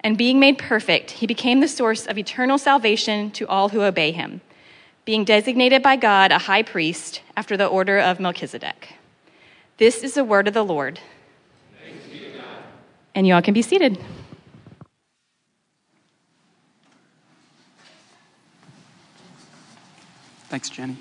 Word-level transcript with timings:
and 0.00 0.16
being 0.16 0.38
made 0.38 0.58
perfect, 0.58 1.10
he 1.12 1.26
became 1.26 1.60
the 1.60 1.68
source 1.68 2.06
of 2.06 2.16
eternal 2.16 2.58
salvation 2.58 3.30
to 3.32 3.46
all 3.48 3.70
who 3.70 3.82
obey 3.82 4.12
him, 4.12 4.40
being 5.04 5.24
designated 5.24 5.82
by 5.82 5.96
God 5.96 6.30
a 6.30 6.38
high 6.38 6.62
priest 6.62 7.22
after 7.36 7.56
the 7.56 7.66
order 7.66 7.98
of 7.98 8.20
Melchizedek. 8.20 8.94
This 9.78 10.02
is 10.02 10.14
the 10.14 10.24
word 10.24 10.46
of 10.48 10.54
the 10.54 10.64
Lord. 10.64 11.00
And 13.14 13.26
you 13.26 13.34
all 13.34 13.42
can 13.42 13.54
be 13.54 13.62
seated. 13.62 13.98
Thanks, 20.48 20.70
Jenny. 20.70 20.96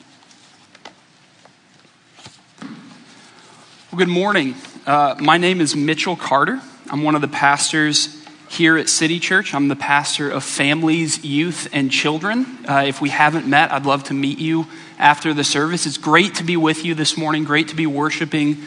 Well, 3.92 3.98
good 3.98 4.09
morning. 4.09 4.56
Uh, 4.86 5.16
my 5.20 5.38
name 5.38 5.62
is 5.62 5.75
Mitchell 5.75 6.16
Carter. 6.16 6.59
I'm 6.90 7.03
one 7.03 7.16
of 7.16 7.22
the 7.22 7.28
pastors 7.28 8.27
here 8.50 8.78
at 8.78 8.90
City 8.90 9.20
Church. 9.20 9.53
I'm 9.53 9.67
the 9.67 9.76
pastor 9.76 10.30
of 10.30 10.44
families, 10.44 11.23
youth, 11.23 11.67
and 11.73 11.92
children. 11.92 12.45
Uh, 12.67 12.84
if 12.88 13.02
we 13.02 13.09
haven't 13.09 13.48
met, 13.48 13.72
I'd 13.72 13.86
love 13.86 14.06
to 14.06 14.14
meet 14.14 14.40
you 14.40 14.67
after 14.98 15.34
the 15.34 15.44
service. 15.44 15.86
It's 15.86 15.98
great 15.98 16.36
to 16.36 16.44
be 16.44 16.58
with 16.58 16.86
you 16.86 16.95
this 16.95 17.18
morning, 17.18 17.44
great 17.44 17.68
to 17.70 17.75
be 17.75 17.86
worshiping 17.86 18.58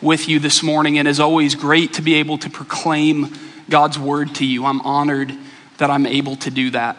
with 0.00 0.28
you 0.28 0.38
this 0.38 0.62
morning, 0.62 0.98
and 0.98 1.06
as 1.06 1.20
always, 1.20 1.54
great 1.54 1.94
to 1.94 2.02
be 2.02 2.14
able 2.14 2.38
to 2.38 2.50
proclaim 2.50 3.32
God's 3.68 3.98
word 3.98 4.34
to 4.36 4.46
you. 4.46 4.64
I'm 4.64 4.80
honored 4.82 5.32
that 5.78 5.90
I'm 5.90 6.06
able 6.06 6.36
to 6.36 6.50
do 6.50 6.70
that. 6.70 6.96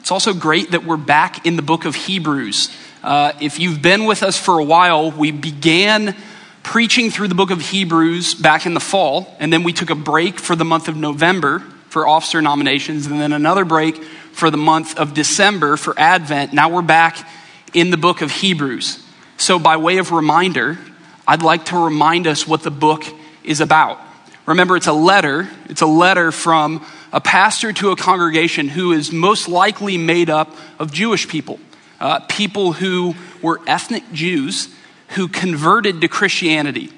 It's 0.00 0.10
also 0.10 0.32
great 0.32 0.72
that 0.72 0.84
we're 0.84 0.96
back 0.96 1.46
in 1.46 1.56
the 1.56 1.62
book 1.62 1.84
of 1.84 1.94
Hebrews. 1.94 2.74
Uh, 3.02 3.32
if 3.40 3.58
you've 3.58 3.80
been 3.80 4.06
with 4.06 4.22
us 4.22 4.38
for 4.38 4.58
a 4.58 4.64
while, 4.64 5.10
we 5.10 5.30
began 5.30 6.16
preaching 6.62 7.10
through 7.10 7.28
the 7.28 7.34
book 7.34 7.50
of 7.50 7.60
Hebrews 7.60 8.34
back 8.34 8.66
in 8.66 8.74
the 8.74 8.80
fall, 8.80 9.36
and 9.38 9.52
then 9.52 9.62
we 9.62 9.72
took 9.72 9.90
a 9.90 9.94
break 9.94 10.38
for 10.38 10.54
the 10.54 10.64
month 10.64 10.88
of 10.88 10.96
November 10.96 11.60
for 11.88 12.06
officer 12.06 12.40
nominations, 12.40 13.06
and 13.06 13.20
then 13.20 13.32
another 13.32 13.64
break 13.64 14.02
for 14.32 14.50
the 14.50 14.56
month 14.56 14.98
of 14.98 15.12
December 15.12 15.76
for 15.76 15.98
Advent. 15.98 16.52
Now 16.52 16.68
we're 16.68 16.82
back 16.82 17.28
in 17.74 17.90
the 17.90 17.96
book 17.96 18.20
of 18.20 18.30
Hebrews. 18.30 19.02
So, 19.36 19.58
by 19.58 19.76
way 19.76 19.98
of 19.98 20.12
reminder, 20.12 20.78
I'd 21.26 21.42
like 21.42 21.66
to 21.66 21.76
remind 21.76 22.26
us 22.26 22.46
what 22.46 22.62
the 22.62 22.70
book 22.70 23.04
is 23.42 23.60
about. 23.60 23.98
Remember, 24.46 24.76
it's 24.76 24.86
a 24.86 24.92
letter. 24.92 25.48
It's 25.68 25.82
a 25.82 25.86
letter 25.86 26.32
from 26.32 26.84
a 27.12 27.20
pastor 27.20 27.72
to 27.72 27.90
a 27.90 27.96
congregation 27.96 28.68
who 28.68 28.92
is 28.92 29.12
most 29.12 29.48
likely 29.48 29.98
made 29.98 30.30
up 30.30 30.54
of 30.78 30.92
Jewish 30.92 31.28
people, 31.28 31.58
uh, 31.98 32.20
people 32.20 32.72
who 32.72 33.14
were 33.42 33.60
ethnic 33.66 34.04
Jews 34.12 34.68
who 35.10 35.28
converted 35.28 36.00
to 36.00 36.08
Christianity. 36.08 36.90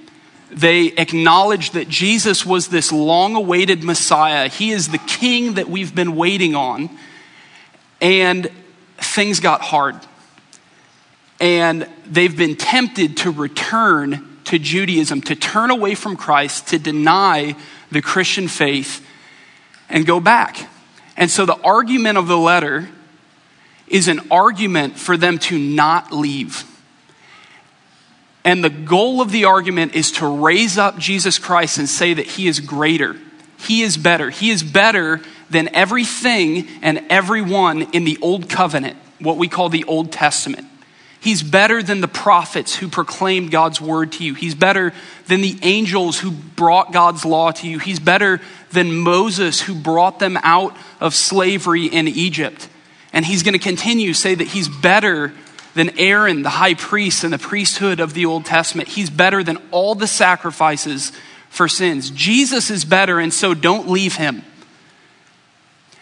They 0.50 0.88
acknowledged 0.88 1.74
that 1.74 1.88
Jesus 1.88 2.44
was 2.44 2.68
this 2.68 2.92
long 2.92 3.36
awaited 3.36 3.82
Messiah. 3.82 4.48
He 4.48 4.70
is 4.70 4.88
the 4.88 4.98
king 4.98 5.54
that 5.54 5.68
we've 5.68 5.94
been 5.94 6.14
waiting 6.14 6.54
on. 6.54 6.90
And 8.02 8.50
things 8.98 9.40
got 9.40 9.62
hard. 9.62 9.96
And 11.40 11.88
they've 12.06 12.36
been 12.36 12.56
tempted 12.56 13.16
to 13.18 13.30
return 13.30 14.38
to 14.44 14.58
Judaism, 14.58 15.22
to 15.22 15.34
turn 15.34 15.70
away 15.70 15.94
from 15.94 16.16
Christ, 16.16 16.68
to 16.68 16.78
deny 16.78 17.56
the 17.90 18.02
Christian 18.02 18.48
faith, 18.48 19.04
and 19.88 20.04
go 20.04 20.20
back. 20.20 20.68
And 21.16 21.30
so 21.30 21.46
the 21.46 21.58
argument 21.62 22.18
of 22.18 22.28
the 22.28 22.36
letter 22.36 22.88
is 23.86 24.08
an 24.08 24.20
argument 24.30 24.98
for 24.98 25.16
them 25.16 25.38
to 25.38 25.58
not 25.58 26.12
leave 26.12 26.66
and 28.44 28.64
the 28.64 28.70
goal 28.70 29.20
of 29.20 29.30
the 29.30 29.44
argument 29.44 29.94
is 29.94 30.12
to 30.12 30.26
raise 30.26 30.76
up 30.76 30.98
Jesus 30.98 31.38
Christ 31.38 31.78
and 31.78 31.88
say 31.88 32.14
that 32.14 32.26
he 32.26 32.48
is 32.48 32.60
greater. 32.60 33.16
He 33.58 33.82
is 33.82 33.96
better. 33.96 34.30
He 34.30 34.50
is 34.50 34.62
better 34.62 35.20
than 35.48 35.74
everything 35.74 36.66
and 36.82 37.04
everyone 37.08 37.82
in 37.92 38.04
the 38.04 38.18
Old 38.20 38.48
Covenant, 38.48 38.96
what 39.20 39.36
we 39.36 39.48
call 39.48 39.68
the 39.68 39.84
Old 39.84 40.10
Testament. 40.10 40.66
He's 41.20 41.44
better 41.44 41.84
than 41.84 42.00
the 42.00 42.08
prophets 42.08 42.74
who 42.74 42.88
proclaimed 42.88 43.52
God's 43.52 43.80
word 43.80 44.10
to 44.12 44.24
you. 44.24 44.34
He's 44.34 44.56
better 44.56 44.92
than 45.28 45.40
the 45.40 45.56
angels 45.62 46.18
who 46.18 46.32
brought 46.32 46.92
God's 46.92 47.24
law 47.24 47.52
to 47.52 47.68
you. 47.68 47.78
He's 47.78 48.00
better 48.00 48.40
than 48.72 48.96
Moses 48.96 49.60
who 49.60 49.76
brought 49.76 50.18
them 50.18 50.36
out 50.42 50.76
of 50.98 51.14
slavery 51.14 51.86
in 51.86 52.08
Egypt. 52.08 52.68
And 53.12 53.24
he's 53.24 53.44
going 53.44 53.52
to 53.52 53.60
continue 53.60 54.12
to 54.12 54.18
say 54.18 54.34
that 54.34 54.48
he's 54.48 54.68
better 54.68 55.32
than 55.74 55.98
Aaron, 55.98 56.42
the 56.42 56.50
high 56.50 56.74
priest, 56.74 57.24
and 57.24 57.32
the 57.32 57.38
priesthood 57.38 58.00
of 58.00 58.14
the 58.14 58.26
Old 58.26 58.44
Testament. 58.44 58.88
He's 58.88 59.10
better 59.10 59.42
than 59.42 59.58
all 59.70 59.94
the 59.94 60.06
sacrifices 60.06 61.12
for 61.48 61.68
sins. 61.68 62.10
Jesus 62.10 62.70
is 62.70 62.84
better, 62.84 63.18
and 63.18 63.32
so 63.32 63.54
don't 63.54 63.88
leave 63.88 64.16
him. 64.16 64.42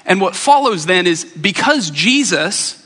And 0.04 0.20
what 0.20 0.34
follows 0.34 0.86
then 0.86 1.06
is 1.06 1.24
because 1.24 1.90
Jesus, 1.90 2.84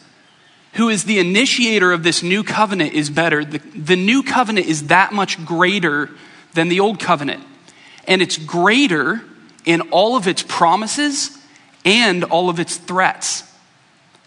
who 0.74 0.88
is 0.88 1.04
the 1.04 1.18
initiator 1.18 1.92
of 1.92 2.02
this 2.02 2.22
new 2.22 2.42
covenant, 2.42 2.92
is 2.92 3.08
better, 3.08 3.44
the, 3.44 3.58
the 3.58 3.96
new 3.96 4.22
covenant 4.22 4.66
is 4.66 4.88
that 4.88 5.12
much 5.12 5.42
greater 5.44 6.10
than 6.54 6.68
the 6.68 6.80
old 6.80 7.00
covenant. 7.00 7.42
And 8.06 8.20
it's 8.20 8.36
greater 8.36 9.22
in 9.64 9.80
all 9.90 10.16
of 10.16 10.28
its 10.28 10.42
promises 10.42 11.38
and 11.84 12.24
all 12.24 12.50
of 12.50 12.60
its 12.60 12.76
threats. 12.76 13.44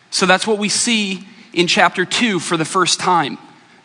So 0.09 0.25
that's 0.25 0.47
what 0.47 0.57
we 0.57 0.69
see 0.69 1.27
in 1.53 1.67
chapter 1.67 2.05
2 2.05 2.39
for 2.39 2.57
the 2.57 2.65
first 2.65 2.99
time. 2.99 3.37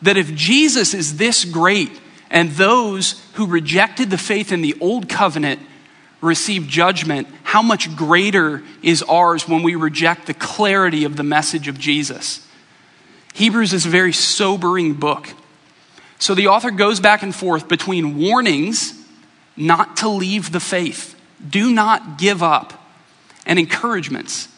That 0.03 0.17
if 0.17 0.34
Jesus 0.34 0.95
is 0.95 1.17
this 1.17 1.45
great 1.45 2.00
and 2.31 2.50
those 2.53 3.23
who 3.34 3.47
rejected 3.47 4.11
the 4.11 4.19
faith 4.19 4.53
in 4.53 4.62
the 4.62 4.77
old 4.81 5.09
covenant 5.09 5.61
receive 6.21 6.67
judgment, 6.67 7.28
how 7.42 7.63
much 7.63 7.95
greater 7.97 8.63
is 8.83 9.03
ours 9.03 9.48
when 9.48 9.63
we 9.63 9.75
reject 9.75 10.27
the 10.27 10.34
clarity 10.34 11.04
of 11.04 11.16
the 11.16 11.22
message 11.22 11.69
of 11.69 11.78
Jesus? 11.78 12.47
Hebrews 13.34 13.72
is 13.72 13.86
a 13.86 13.91
very 13.91 14.13
sobering 14.13 14.95
book. 14.95 15.28
So 16.19 16.34
the 16.34 16.48
author 16.48 16.71
goes 16.71 17.01
back 17.01 17.22
and 17.22 17.34
forth 17.34 17.69
between 17.69 18.19
warnings 18.19 18.95
not 19.57 19.98
to 19.98 20.09
leave 20.09 20.53
the 20.53 20.60
faith, 20.60 21.19
do 21.47 21.72
not 21.72 22.19
give 22.19 22.42
up, 22.42 22.72
and 23.45 23.59
encouragements 23.59 24.48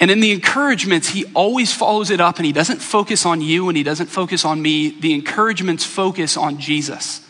and 0.00 0.10
in 0.10 0.20
the 0.20 0.32
encouragements, 0.32 1.08
he 1.08 1.24
always 1.34 1.72
follows 1.72 2.10
it 2.10 2.20
up 2.20 2.36
and 2.36 2.46
he 2.46 2.52
doesn't 2.52 2.80
focus 2.80 3.24
on 3.24 3.40
you 3.40 3.68
and 3.68 3.76
he 3.76 3.82
doesn't 3.82 4.08
focus 4.08 4.44
on 4.44 4.60
me. 4.60 4.90
The 4.90 5.14
encouragements 5.14 5.84
focus 5.84 6.36
on 6.36 6.58
Jesus. 6.58 7.26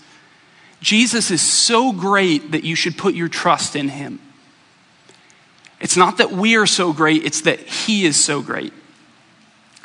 Jesus 0.81 1.31
is 1.31 1.41
so 1.41 1.93
great 1.93 2.53
that 2.53 2.65
you 2.65 2.75
should 2.75 2.97
put 2.97 3.15
your 3.15 3.29
trust 3.29 3.77
in 3.77 3.89
him. 3.89 4.19
It's 5.81 5.97
not 5.97 6.19
that 6.19 6.33
we 6.33 6.57
are 6.57 6.67
so 6.67 6.93
great, 6.93 7.25
it's 7.25 7.43
that 7.43 7.61
he 7.61 8.07
is 8.07 8.23
so 8.23 8.41
great. 8.41 8.73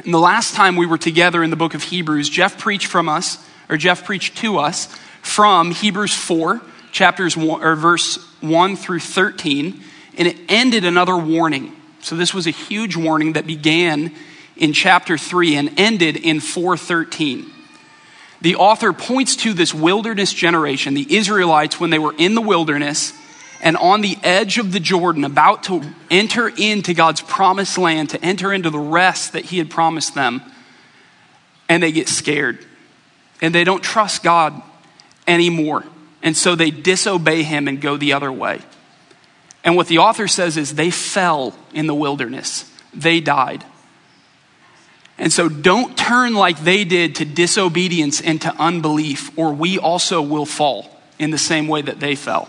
And 0.04 0.14
the 0.14 0.20
last 0.20 0.56
time 0.56 0.78
we 0.78 0.86
were 0.86 0.98
together 0.98 1.44
in 1.44 1.50
the 1.50 1.56
book 1.58 1.74
of 1.74 1.84
Hebrews, 1.84 2.30
Jeff 2.30 2.58
preached 2.58 2.88
from 2.88 3.10
us, 3.10 3.46
or 3.70 3.76
Jeff 3.76 4.06
preached 4.06 4.38
to 4.38 4.58
us 4.58 4.86
from 5.22 5.72
Hebrews 5.72 6.14
4, 6.14 6.62
chapters 6.92 7.36
one, 7.36 7.62
or 7.62 7.76
verse 7.76 8.16
1 8.40 8.78
through 8.78 9.00
13, 9.00 9.84
and 10.18 10.28
it 10.28 10.38
ended 10.48 10.86
another 10.86 11.18
warning. 11.18 11.76
So 12.02 12.16
this 12.16 12.34
was 12.34 12.48
a 12.48 12.52
huge 12.52 12.96
warning 12.96 13.34
that 13.34 13.46
began 13.46 14.14
in 14.56 14.74
chapter 14.74 15.18
3 15.18 15.56
and 15.56 15.80
ended 15.80 16.18
in 16.18 16.40
413. 16.40 17.52
The 18.42 18.56
author 18.56 18.94
points 18.94 19.36
to 19.38 19.54
this 19.54 19.74
wilderness 19.74 20.32
generation, 20.32 20.94
the 20.94 21.16
Israelites, 21.16 21.80
when 21.80 21.90
they 21.90 22.00
were 22.00 22.16
in 22.18 22.36
the 22.36 22.42
wilderness 22.42 23.14
and 23.62 23.76
on 23.76 24.02
the 24.02 24.18
edge 24.24 24.58
of 24.58 24.72
the 24.72 24.80
Jordan, 24.80 25.26
about 25.26 25.64
to 25.64 25.84
enter 26.10 26.48
into 26.48 26.94
God's 26.94 27.20
promised 27.20 27.78
land, 27.78 28.12
to 28.12 28.24
enter 28.24 28.54
into 28.54 28.70
the 28.70 28.80
rest 28.80 29.34
that 29.34 29.46
He 29.46 29.58
had 29.58 29.70
promised 29.70 30.16
them, 30.16 30.42
and 31.68 31.84
they 31.84 31.92
get 31.92 32.08
scared. 32.08 32.66
And 33.42 33.54
they 33.54 33.66
don't 33.66 33.84
trust 33.84 34.24
God 34.24 34.62
anymore. 35.28 35.84
And 36.24 36.36
so 36.36 36.56
they 36.56 36.72
disobey 36.72 37.44
Him 37.44 37.68
and 37.68 37.82
go 37.82 37.98
the 37.98 38.14
other 38.14 38.32
way. 38.32 38.62
And 39.64 39.76
what 39.76 39.88
the 39.88 39.98
author 39.98 40.28
says 40.28 40.58
is 40.58 40.76
they 40.76 40.92
fell 40.92 41.54
in 41.74 41.88
the 41.88 41.96
wilderness, 41.96 42.72
they 42.94 43.20
died. 43.20 43.64
And 45.18 45.34
so 45.34 45.50
don't 45.50 45.98
turn 45.98 46.34
like 46.34 46.62
they 46.62 46.86
did 46.86 47.16
to 47.16 47.26
disobedience 47.26 48.22
and 48.22 48.42
to 48.42 48.56
unbelief, 48.56 49.38
or 49.38 49.52
we 49.52 49.78
also 49.78 50.22
will 50.22 50.46
fall 50.46 50.90
in 51.20 51.30
the 51.30 51.38
same 51.38 51.68
way 51.68 51.82
that 51.82 52.00
they 52.00 52.16
fell. 52.16 52.48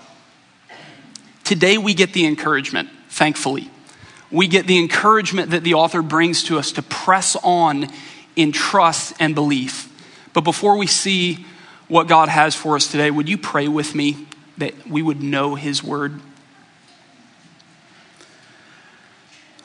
Today 1.43 1.79
we 1.79 1.95
get 1.95 2.13
the 2.13 2.27
encouragement, 2.27 2.89
thankfully. 3.09 3.69
We 4.31 4.47
get 4.47 4.69
the 4.69 4.79
encouragement 4.79 5.51
that 5.51 5.65
the 5.65 5.75
author 5.75 6.01
brings 6.01 6.45
to 6.45 6.59
us 6.59 6.71
to 6.73 6.83
press 6.83 7.35
on 7.43 7.89
in 8.37 8.53
trust 8.53 9.15
and 9.19 9.35
belief. 9.35 9.89
But 10.33 10.43
before 10.43 10.77
we 10.77 10.87
see 10.87 11.45
what 11.89 12.07
God 12.07 12.29
has 12.29 12.55
for 12.55 12.77
us 12.77 12.87
today, 12.87 13.11
would 13.11 13.29
you 13.29 13.37
pray 13.37 13.67
with 13.67 13.97
me 13.97 14.29
that 14.59 14.87
we 14.87 15.03
would 15.03 15.21
know 15.21 15.57
his 15.57 15.83
word? 15.83 16.21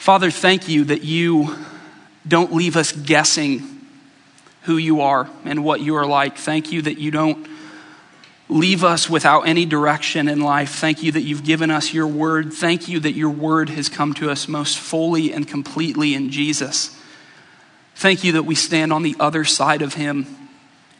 Father, 0.05 0.29
thank 0.29 0.69
you 0.69 0.83
that 0.83 1.03
you 1.03 1.55
don't 2.27 2.53
leave 2.53 2.77
us 2.77 2.91
guessing 2.91 3.63
who 4.61 4.77
you 4.77 5.01
are 5.01 5.27
and 5.45 5.63
what 5.63 5.81
you 5.81 5.95
are 5.95 6.05
like. 6.05 6.37
Thank 6.37 6.71
you 6.71 6.83
that 6.83 6.99
you 6.99 7.09
don't 7.09 7.47
leave 8.47 8.83
us 8.83 9.09
without 9.09 9.47
any 9.47 9.65
direction 9.65 10.27
in 10.27 10.41
life. 10.41 10.75
Thank 10.75 11.01
you 11.01 11.11
that 11.13 11.21
you've 11.21 11.43
given 11.43 11.71
us 11.71 11.91
your 11.91 12.05
word. 12.05 12.53
Thank 12.53 12.87
you 12.87 12.99
that 12.99 13.13
your 13.13 13.31
word 13.31 13.69
has 13.69 13.89
come 13.89 14.13
to 14.13 14.29
us 14.29 14.47
most 14.47 14.77
fully 14.77 15.33
and 15.33 15.47
completely 15.47 16.13
in 16.13 16.29
Jesus. 16.29 16.95
Thank 17.95 18.23
you 18.23 18.33
that 18.33 18.43
we 18.43 18.53
stand 18.53 18.93
on 18.93 19.01
the 19.01 19.15
other 19.19 19.43
side 19.43 19.81
of 19.81 19.95
him 19.95 20.27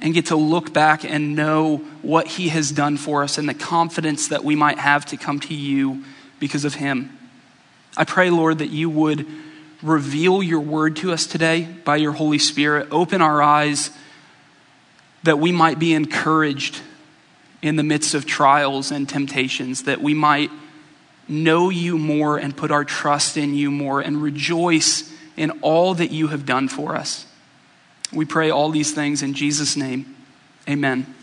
and 0.02 0.16
get 0.16 0.26
to 0.26 0.36
look 0.36 0.74
back 0.74 1.06
and 1.06 1.36
know 1.36 1.78
what 2.02 2.26
he 2.26 2.50
has 2.50 2.72
done 2.72 2.98
for 2.98 3.22
us 3.22 3.38
and 3.38 3.48
the 3.48 3.54
confidence 3.54 4.30
that 4.30 4.44
we 4.44 4.56
might 4.56 4.80
have 4.80 5.06
to 5.06 5.16
come 5.16 5.40
to 5.42 5.54
you 5.54 6.04
because 6.40 6.66
of 6.66 6.74
him. 6.74 7.16
I 7.98 8.04
pray, 8.04 8.30
Lord, 8.30 8.60
that 8.60 8.70
you 8.70 8.90
would 8.90 9.26
reveal 9.82 10.44
your 10.44 10.60
word 10.60 10.98
to 10.98 11.12
us 11.12 11.26
today 11.28 11.64
by 11.64 11.98
your 11.98 12.12
Holy 12.12 12.40
Spirit. 12.40 12.88
Open 12.92 13.22
our 13.22 13.42
eyes 13.42 13.92
that 15.24 15.40
we 15.40 15.52
might 15.52 15.80
be 15.80 15.94
encouraged 15.94 16.82
in 17.62 17.78
the 17.78 17.84
midst 17.84 18.14
of 18.14 18.26
trials 18.26 18.92
and 18.92 19.08
temptations, 19.08 19.84
that 19.84 20.02
we 20.02 20.14
might 20.14 20.52
know 21.28 21.70
you 21.70 21.98
more 21.98 22.38
and 22.38 22.56
put 22.56 22.70
our 22.70 22.84
trust 22.84 23.38
in 23.38 23.56
you 23.56 23.72
more 23.72 24.02
and 24.02 24.22
rejoice 24.22 25.12
in 25.36 25.50
all 25.62 25.96
that 25.96 26.12
you 26.12 26.28
have 26.28 26.46
done 26.46 26.68
for 26.68 26.96
us. 26.96 27.26
We 28.14 28.26
pray 28.26 28.52
all 28.52 28.70
these 28.70 28.94
things 28.94 29.24
in 29.24 29.34
Jesus' 29.34 29.76
name. 29.76 30.16
Amen. 30.70 31.14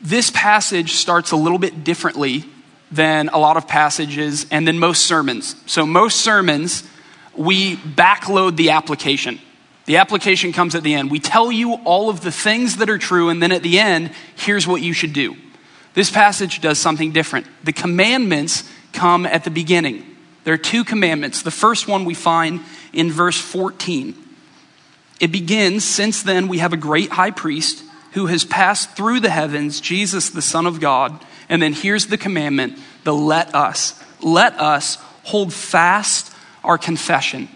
This 0.00 0.30
passage 0.30 0.92
starts 0.94 1.30
a 1.30 1.36
little 1.36 1.58
bit 1.58 1.84
differently 1.84 2.44
than 2.92 3.30
a 3.30 3.38
lot 3.38 3.56
of 3.56 3.66
passages 3.66 4.46
and 4.50 4.68
than 4.68 4.78
most 4.78 5.06
sermons. 5.06 5.56
So, 5.66 5.86
most 5.86 6.20
sermons, 6.20 6.84
we 7.34 7.76
backload 7.76 8.56
the 8.56 8.70
application. 8.70 9.40
The 9.86 9.96
application 9.96 10.52
comes 10.52 10.74
at 10.74 10.82
the 10.82 10.94
end. 10.94 11.10
We 11.10 11.18
tell 11.18 11.50
you 11.50 11.74
all 11.84 12.08
of 12.08 12.20
the 12.20 12.30
things 12.30 12.76
that 12.76 12.88
are 12.88 12.98
true, 12.98 13.30
and 13.30 13.42
then 13.42 13.50
at 13.50 13.62
the 13.62 13.80
end, 13.80 14.12
here's 14.36 14.66
what 14.66 14.82
you 14.82 14.92
should 14.92 15.12
do. 15.12 15.34
This 15.94 16.10
passage 16.10 16.60
does 16.60 16.78
something 16.78 17.12
different. 17.12 17.46
The 17.64 17.72
commandments 17.72 18.70
come 18.92 19.26
at 19.26 19.44
the 19.44 19.50
beginning. 19.50 20.06
There 20.44 20.54
are 20.54 20.58
two 20.58 20.84
commandments. 20.84 21.42
The 21.42 21.50
first 21.50 21.88
one 21.88 22.04
we 22.04 22.14
find 22.14 22.60
in 22.92 23.10
verse 23.10 23.40
14. 23.40 24.14
It 25.18 25.32
begins, 25.32 25.84
Since 25.84 26.22
then 26.22 26.48
we 26.48 26.58
have 26.58 26.72
a 26.72 26.78
great 26.78 27.10
high 27.10 27.30
priest 27.30 27.82
who 28.12 28.26
has 28.26 28.44
passed 28.44 28.90
through 28.96 29.20
the 29.20 29.30
heavens, 29.30 29.80
Jesus, 29.80 30.30
the 30.30 30.42
Son 30.42 30.66
of 30.66 30.80
God 30.80 31.24
and 31.48 31.60
then 31.60 31.72
here's 31.72 32.06
the 32.06 32.18
commandment 32.18 32.78
the 33.04 33.14
let 33.14 33.54
us. 33.54 34.02
Let 34.20 34.58
us 34.60 34.96
hold 35.24 35.52
fast 35.52 36.32
our 36.62 36.78
confession. 36.78 37.48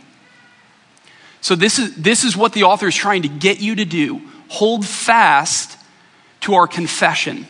So, 1.41 1.55
this 1.55 1.79
is, 1.79 1.95
this 1.95 2.25
is 2.25 2.37
what 2.37 2.53
the 2.53 2.65
author 2.65 2.89
is 2.89 2.97
trying 2.97 3.23
to 3.23 3.29
get 3.29 3.61
you 3.61 3.77
to 3.77 3.85
do. 3.85 4.21
Hold 4.49 4.85
fast 4.85 5.79
to 6.41 6.55
our 6.55 6.67
confession. 6.67 7.47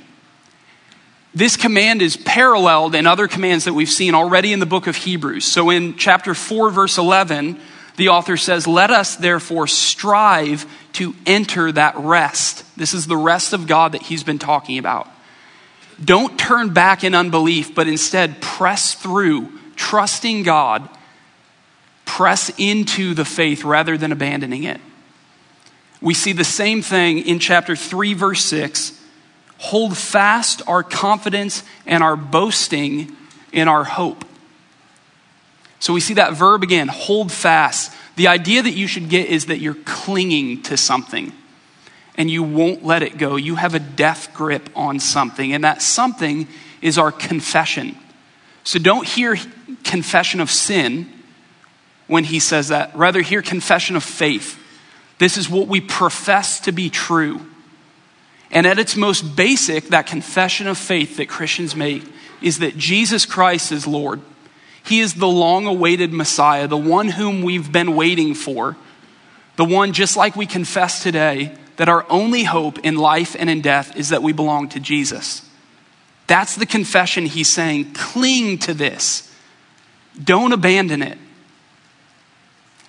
This 1.34 1.56
command 1.56 2.00
is 2.02 2.16
paralleled 2.16 2.94
in 2.94 3.06
other 3.06 3.28
commands 3.28 3.64
that 3.64 3.74
we've 3.74 3.90
seen 3.90 4.14
already 4.14 4.52
in 4.52 4.60
the 4.60 4.66
book 4.66 4.86
of 4.86 4.96
Hebrews. 4.96 5.44
So, 5.44 5.70
in 5.70 5.96
chapter 5.96 6.34
4, 6.34 6.70
verse 6.70 6.98
11, 6.98 7.58
the 7.96 8.08
author 8.08 8.36
says, 8.36 8.66
Let 8.66 8.90
us 8.90 9.16
therefore 9.16 9.66
strive 9.66 10.66
to 10.94 11.14
enter 11.24 11.72
that 11.72 11.96
rest. 11.96 12.64
This 12.76 12.94
is 12.94 13.06
the 13.06 13.16
rest 13.16 13.52
of 13.52 13.66
God 13.66 13.92
that 13.92 14.02
he's 14.02 14.24
been 14.24 14.38
talking 14.38 14.78
about. 14.78 15.10
Don't 16.04 16.38
turn 16.38 16.72
back 16.74 17.04
in 17.04 17.14
unbelief, 17.14 17.74
but 17.74 17.88
instead 17.88 18.40
press 18.40 18.94
through, 18.94 19.50
trusting 19.76 20.42
God. 20.42 20.88
Press 22.04 22.50
into 22.58 23.14
the 23.14 23.24
faith 23.24 23.64
rather 23.64 23.96
than 23.96 24.12
abandoning 24.12 24.64
it. 24.64 24.80
We 26.00 26.14
see 26.14 26.32
the 26.32 26.44
same 26.44 26.82
thing 26.82 27.18
in 27.18 27.38
chapter 27.38 27.74
3, 27.74 28.14
verse 28.14 28.44
6. 28.44 29.02
Hold 29.58 29.96
fast 29.96 30.62
our 30.66 30.82
confidence 30.82 31.64
and 31.86 32.02
our 32.02 32.16
boasting 32.16 33.16
in 33.52 33.68
our 33.68 33.84
hope. 33.84 34.24
So 35.78 35.92
we 35.92 36.00
see 36.00 36.14
that 36.14 36.34
verb 36.34 36.62
again, 36.62 36.88
hold 36.88 37.32
fast. 37.32 37.92
The 38.16 38.28
idea 38.28 38.62
that 38.62 38.72
you 38.72 38.86
should 38.86 39.08
get 39.08 39.28
is 39.28 39.46
that 39.46 39.58
you're 39.58 39.74
clinging 39.74 40.62
to 40.64 40.76
something 40.76 41.32
and 42.16 42.30
you 42.30 42.42
won't 42.42 42.84
let 42.84 43.02
it 43.02 43.18
go. 43.18 43.36
You 43.36 43.56
have 43.56 43.74
a 43.74 43.78
death 43.78 44.32
grip 44.34 44.70
on 44.74 45.00
something, 45.00 45.52
and 45.52 45.64
that 45.64 45.82
something 45.82 46.48
is 46.80 46.98
our 46.98 47.12
confession. 47.12 47.96
So 48.64 48.78
don't 48.78 49.06
hear 49.06 49.36
confession 49.84 50.40
of 50.40 50.50
sin 50.50 51.12
when 52.06 52.24
he 52.24 52.38
says 52.38 52.68
that. 52.68 52.96
Rather, 52.96 53.20
hear 53.20 53.42
confession 53.42 53.96
of 53.96 54.02
faith. 54.02 54.58
This 55.18 55.36
is 55.36 55.48
what 55.48 55.68
we 55.68 55.80
profess 55.80 56.60
to 56.60 56.72
be 56.72 56.90
true. 56.90 57.40
And 58.50 58.66
at 58.66 58.78
its 58.78 58.96
most 58.96 59.36
basic, 59.36 59.88
that 59.88 60.06
confession 60.06 60.66
of 60.66 60.78
faith 60.78 61.16
that 61.16 61.28
Christians 61.28 61.74
make 61.74 62.04
is 62.40 62.58
that 62.58 62.76
Jesus 62.76 63.26
Christ 63.26 63.72
is 63.72 63.86
Lord. 63.86 64.20
He 64.84 65.00
is 65.00 65.14
the 65.14 65.26
long 65.26 65.66
awaited 65.66 66.12
Messiah, 66.12 66.68
the 66.68 66.76
one 66.76 67.08
whom 67.08 67.42
we've 67.42 67.72
been 67.72 67.96
waiting 67.96 68.34
for, 68.34 68.76
the 69.56 69.64
one 69.64 69.92
just 69.92 70.16
like 70.16 70.36
we 70.36 70.46
confess 70.46 71.02
today 71.02 71.56
that 71.76 71.88
our 71.88 72.06
only 72.08 72.44
hope 72.44 72.78
in 72.80 72.96
life 72.96 73.36
and 73.38 73.50
in 73.50 73.60
death 73.60 73.96
is 73.96 74.08
that 74.10 74.22
we 74.22 74.32
belong 74.32 74.68
to 74.70 74.80
Jesus. 74.80 75.48
That's 76.26 76.56
the 76.56 76.66
confession 76.66 77.26
he's 77.26 77.52
saying. 77.52 77.92
Cling 77.92 78.58
to 78.58 78.74
this, 78.74 79.32
don't 80.22 80.52
abandon 80.52 81.02
it. 81.02 81.18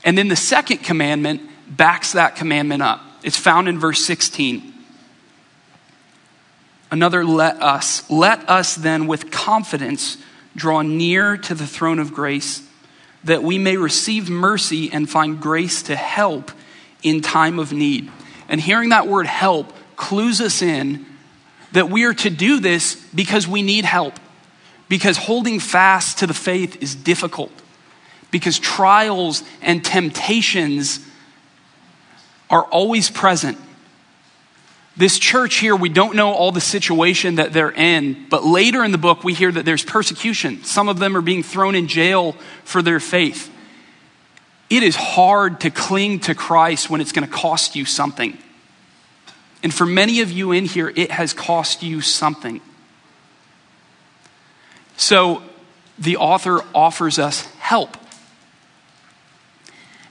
And 0.03 0.17
then 0.17 0.27
the 0.27 0.35
second 0.35 0.79
commandment 0.79 1.41
backs 1.67 2.13
that 2.13 2.35
commandment 2.35 2.81
up. 2.81 3.01
It's 3.23 3.37
found 3.37 3.67
in 3.67 3.77
verse 3.77 4.05
16. 4.05 4.73
Another 6.89 7.25
let 7.25 7.61
us. 7.61 8.09
Let 8.09 8.49
us 8.49 8.75
then 8.75 9.07
with 9.07 9.31
confidence 9.31 10.17
draw 10.55 10.81
near 10.81 11.37
to 11.37 11.53
the 11.53 11.67
throne 11.67 11.99
of 11.99 12.13
grace 12.13 12.63
that 13.23 13.43
we 13.43 13.57
may 13.57 13.75
receive 13.75 14.29
mercy 14.29 14.91
and 14.91 15.09
find 15.09 15.41
grace 15.41 15.83
to 15.83 15.95
help 15.95 16.51
in 17.03 17.21
time 17.21 17.59
of 17.59 17.73
need. 17.73 18.09
And 18.49 18.61
hearing 18.61 18.89
that 18.89 19.07
word 19.07 19.25
help 19.25 19.73
clues 19.95 20.41
us 20.41 20.61
in 20.61 21.05
that 21.73 21.89
we 21.89 22.05
are 22.05 22.13
to 22.13 22.29
do 22.29 22.59
this 22.59 22.95
because 23.13 23.47
we 23.47 23.61
need 23.61 23.85
help. 23.85 24.13
Because 24.89 25.17
holding 25.17 25.59
fast 25.59 26.19
to 26.19 26.27
the 26.27 26.33
faith 26.33 26.81
is 26.81 26.95
difficult. 26.95 27.51
Because 28.31 28.57
trials 28.57 29.43
and 29.61 29.83
temptations 29.83 30.99
are 32.49 32.63
always 32.63 33.09
present. 33.09 33.57
This 34.95 35.19
church 35.19 35.55
here, 35.55 35.75
we 35.75 35.89
don't 35.89 36.15
know 36.15 36.31
all 36.31 36.51
the 36.51 36.61
situation 36.61 37.35
that 37.35 37.53
they're 37.53 37.71
in, 37.71 38.27
but 38.29 38.43
later 38.43 38.83
in 38.83 38.91
the 38.91 38.97
book, 38.97 39.23
we 39.23 39.35
hear 39.35 39.51
that 39.51 39.63
there's 39.63 39.83
persecution. 39.83 40.63
Some 40.63 40.89
of 40.89 40.97
them 40.97 41.15
are 41.15 41.21
being 41.21 41.43
thrown 41.43 41.75
in 41.75 41.87
jail 41.87 42.35
for 42.63 42.81
their 42.81 42.99
faith. 42.99 43.51
It 44.69 44.83
is 44.83 44.95
hard 44.95 45.61
to 45.61 45.69
cling 45.69 46.19
to 46.21 46.35
Christ 46.35 46.89
when 46.89 46.99
it's 46.99 47.11
going 47.11 47.27
to 47.27 47.33
cost 47.33 47.75
you 47.75 47.85
something. 47.85 48.37
And 49.63 49.73
for 49.73 49.85
many 49.85 50.21
of 50.21 50.31
you 50.31 50.51
in 50.51 50.65
here, 50.65 50.91
it 50.95 51.11
has 51.11 51.33
cost 51.33 51.83
you 51.83 52.01
something. 52.01 52.61
So 54.97 55.41
the 55.97 56.17
author 56.17 56.61
offers 56.75 57.17
us 57.17 57.45
help. 57.55 57.97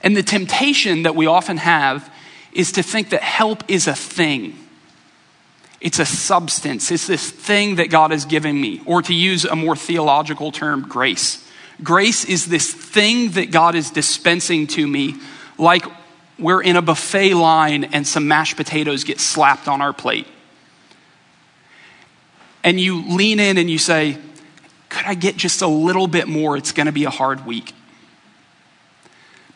And 0.01 0.15
the 0.15 0.23
temptation 0.23 1.03
that 1.03 1.15
we 1.15 1.27
often 1.27 1.57
have 1.57 2.11
is 2.51 2.71
to 2.73 2.83
think 2.83 3.09
that 3.09 3.21
help 3.21 3.63
is 3.67 3.87
a 3.87 3.95
thing. 3.95 4.57
It's 5.79 5.99
a 5.99 6.05
substance. 6.05 6.91
It's 6.91 7.07
this 7.07 7.29
thing 7.29 7.75
that 7.75 7.89
God 7.89 8.11
has 8.11 8.25
given 8.25 8.59
me. 8.59 8.81
Or 8.85 9.01
to 9.03 9.13
use 9.13 9.45
a 9.45 9.55
more 9.55 9.75
theological 9.75 10.51
term, 10.51 10.87
grace. 10.87 11.46
Grace 11.83 12.25
is 12.25 12.47
this 12.47 12.73
thing 12.73 13.31
that 13.31 13.51
God 13.51 13.75
is 13.75 13.91
dispensing 13.91 14.67
to 14.67 14.87
me, 14.87 15.15
like 15.57 15.85
we're 16.39 16.61
in 16.61 16.75
a 16.75 16.81
buffet 16.81 17.33
line 17.33 17.85
and 17.85 18.05
some 18.05 18.27
mashed 18.27 18.57
potatoes 18.57 19.03
get 19.03 19.19
slapped 19.19 19.67
on 19.67 19.81
our 19.81 19.93
plate. 19.93 20.27
And 22.63 22.79
you 22.79 23.03
lean 23.07 23.39
in 23.39 23.57
and 23.57 23.69
you 23.69 23.77
say, 23.77 24.17
Could 24.89 25.05
I 25.05 25.13
get 25.13 25.37
just 25.37 25.61
a 25.61 25.67
little 25.67 26.07
bit 26.07 26.27
more? 26.27 26.57
It's 26.57 26.71
going 26.71 26.87
to 26.87 26.91
be 26.91 27.05
a 27.05 27.09
hard 27.09 27.45
week. 27.45 27.73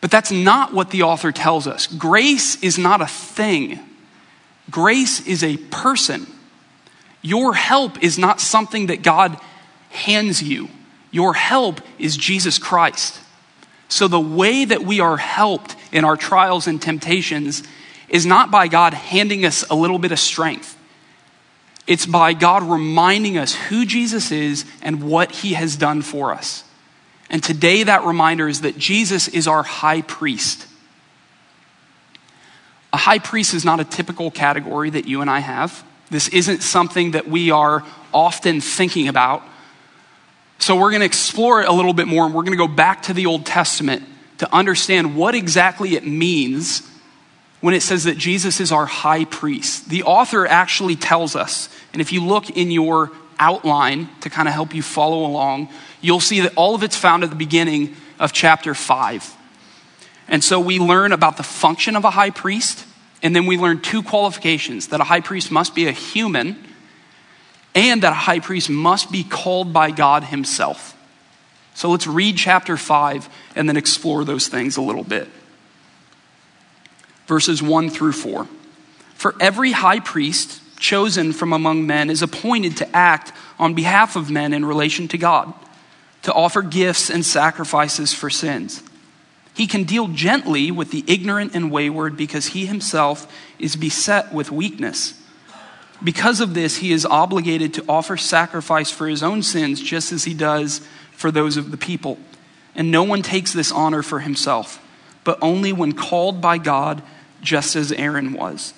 But 0.00 0.10
that's 0.10 0.32
not 0.32 0.72
what 0.72 0.90
the 0.90 1.02
author 1.02 1.30
tells 1.30 1.66
us. 1.66 1.86
Grace 1.86 2.60
is 2.62 2.78
not 2.78 3.00
a 3.00 3.06
thing, 3.06 3.80
grace 4.70 5.26
is 5.26 5.42
a 5.42 5.56
person. 5.56 6.26
Your 7.24 7.54
help 7.54 8.02
is 8.02 8.18
not 8.18 8.40
something 8.40 8.86
that 8.86 9.02
God 9.02 9.38
hands 9.90 10.42
you, 10.42 10.68
your 11.12 11.34
help 11.34 11.80
is 11.98 12.16
Jesus 12.16 12.58
Christ. 12.58 13.20
So, 13.88 14.08
the 14.08 14.18
way 14.18 14.64
that 14.64 14.82
we 14.82 15.00
are 15.00 15.18
helped 15.18 15.76
in 15.92 16.04
our 16.04 16.16
trials 16.16 16.66
and 16.66 16.80
temptations 16.80 17.62
is 18.08 18.24
not 18.26 18.50
by 18.50 18.66
God 18.66 18.94
handing 18.94 19.44
us 19.44 19.64
a 19.70 19.74
little 19.74 19.98
bit 19.98 20.10
of 20.10 20.18
strength. 20.18 20.76
It's 21.86 22.06
by 22.06 22.32
God 22.32 22.62
reminding 22.62 23.36
us 23.36 23.54
who 23.54 23.84
Jesus 23.84 24.32
is 24.32 24.64
and 24.80 25.04
what 25.04 25.30
he 25.30 25.52
has 25.52 25.76
done 25.76 26.00
for 26.00 26.32
us. 26.32 26.64
And 27.28 27.42
today, 27.42 27.82
that 27.82 28.04
reminder 28.04 28.48
is 28.48 28.62
that 28.62 28.78
Jesus 28.78 29.28
is 29.28 29.46
our 29.46 29.62
high 29.62 30.00
priest. 30.00 30.66
A 32.94 32.98
high 32.98 33.18
priest 33.18 33.52
is 33.52 33.64
not 33.64 33.80
a 33.80 33.84
typical 33.84 34.30
category 34.30 34.88
that 34.90 35.06
you 35.06 35.20
and 35.20 35.28
I 35.28 35.40
have. 35.40 35.84
This 36.10 36.28
isn't 36.28 36.62
something 36.62 37.10
that 37.10 37.28
we 37.28 37.50
are 37.50 37.84
often 38.14 38.62
thinking 38.62 39.08
about 39.08 39.42
so 40.62 40.76
we're 40.76 40.90
going 40.90 41.00
to 41.00 41.06
explore 41.06 41.60
it 41.60 41.68
a 41.68 41.72
little 41.72 41.92
bit 41.92 42.06
more 42.06 42.24
and 42.24 42.32
we're 42.32 42.42
going 42.42 42.56
to 42.56 42.56
go 42.56 42.68
back 42.68 43.02
to 43.02 43.12
the 43.12 43.26
Old 43.26 43.44
Testament 43.44 44.04
to 44.38 44.54
understand 44.54 45.16
what 45.16 45.34
exactly 45.34 45.96
it 45.96 46.06
means 46.06 46.88
when 47.60 47.74
it 47.74 47.80
says 47.82 48.04
that 48.04 48.16
Jesus 48.16 48.60
is 48.60 48.70
our 48.70 48.86
high 48.86 49.24
priest. 49.24 49.88
The 49.88 50.04
author 50.04 50.46
actually 50.46 50.94
tells 50.94 51.34
us, 51.34 51.68
and 51.92 52.00
if 52.00 52.12
you 52.12 52.24
look 52.24 52.48
in 52.50 52.70
your 52.70 53.10
outline 53.40 54.08
to 54.20 54.30
kind 54.30 54.46
of 54.46 54.54
help 54.54 54.72
you 54.72 54.82
follow 54.82 55.26
along, 55.26 55.68
you'll 56.00 56.20
see 56.20 56.40
that 56.42 56.52
all 56.54 56.76
of 56.76 56.84
it's 56.84 56.96
found 56.96 57.24
at 57.24 57.30
the 57.30 57.36
beginning 57.36 57.96
of 58.20 58.32
chapter 58.32 58.72
5. 58.72 59.36
And 60.28 60.44
so 60.44 60.60
we 60.60 60.78
learn 60.78 61.10
about 61.10 61.38
the 61.38 61.42
function 61.42 61.96
of 61.96 62.04
a 62.04 62.10
high 62.10 62.30
priest, 62.30 62.86
and 63.20 63.34
then 63.34 63.46
we 63.46 63.58
learn 63.58 63.80
two 63.80 64.04
qualifications 64.04 64.88
that 64.88 65.00
a 65.00 65.04
high 65.04 65.22
priest 65.22 65.50
must 65.50 65.74
be 65.74 65.88
a 65.88 65.92
human 65.92 66.56
and 67.74 68.02
that 68.02 68.12
a 68.12 68.16
high 68.16 68.40
priest 68.40 68.68
must 68.68 69.10
be 69.10 69.24
called 69.24 69.72
by 69.72 69.90
God 69.90 70.24
himself. 70.24 70.96
So 71.74 71.90
let's 71.90 72.06
read 72.06 72.36
chapter 72.36 72.76
5 72.76 73.28
and 73.56 73.68
then 73.68 73.76
explore 73.76 74.24
those 74.24 74.48
things 74.48 74.76
a 74.76 74.82
little 74.82 75.04
bit. 75.04 75.28
Verses 77.26 77.62
1 77.62 77.90
through 77.90 78.12
4. 78.12 78.46
For 79.14 79.34
every 79.40 79.72
high 79.72 80.00
priest 80.00 80.60
chosen 80.78 81.32
from 81.32 81.52
among 81.52 81.86
men 81.86 82.10
is 82.10 82.22
appointed 82.22 82.76
to 82.78 82.96
act 82.96 83.32
on 83.58 83.74
behalf 83.74 84.16
of 84.16 84.30
men 84.30 84.52
in 84.52 84.64
relation 84.64 85.08
to 85.08 85.16
God, 85.16 85.54
to 86.22 86.32
offer 86.32 86.60
gifts 86.60 87.08
and 87.08 87.24
sacrifices 87.24 88.12
for 88.12 88.28
sins. 88.28 88.82
He 89.54 89.66
can 89.66 89.84
deal 89.84 90.08
gently 90.08 90.70
with 90.70 90.90
the 90.90 91.04
ignorant 91.06 91.54
and 91.54 91.70
wayward 91.70 92.16
because 92.16 92.48
he 92.48 92.66
himself 92.66 93.32
is 93.58 93.76
beset 93.76 94.32
with 94.32 94.50
weakness. 94.50 95.14
Because 96.02 96.40
of 96.40 96.54
this, 96.54 96.78
he 96.78 96.92
is 96.92 97.06
obligated 97.06 97.74
to 97.74 97.84
offer 97.88 98.16
sacrifice 98.16 98.90
for 98.90 99.08
his 99.08 99.22
own 99.22 99.42
sins, 99.42 99.80
just 99.80 100.12
as 100.12 100.24
he 100.24 100.34
does 100.34 100.80
for 101.12 101.30
those 101.30 101.56
of 101.56 101.70
the 101.70 101.76
people. 101.76 102.18
And 102.74 102.90
no 102.90 103.02
one 103.02 103.22
takes 103.22 103.52
this 103.52 103.70
honor 103.70 104.02
for 104.02 104.20
himself, 104.20 104.84
but 105.24 105.38
only 105.40 105.72
when 105.72 105.92
called 105.92 106.40
by 106.40 106.58
God, 106.58 107.02
just 107.40 107.76
as 107.76 107.92
Aaron 107.92 108.32
was. 108.32 108.74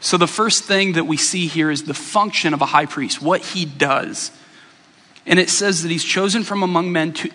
So, 0.00 0.16
the 0.16 0.26
first 0.26 0.64
thing 0.64 0.92
that 0.94 1.04
we 1.04 1.16
see 1.16 1.46
here 1.46 1.70
is 1.70 1.84
the 1.84 1.94
function 1.94 2.52
of 2.52 2.60
a 2.60 2.66
high 2.66 2.86
priest, 2.86 3.22
what 3.22 3.40
he 3.40 3.64
does. 3.64 4.32
And 5.26 5.38
it 5.38 5.48
says 5.48 5.82
that 5.82 5.90
he's 5.90 6.04
chosen 6.04 6.42
from 6.42 6.62
among 6.62 6.92
men 6.92 7.14
to, 7.14 7.30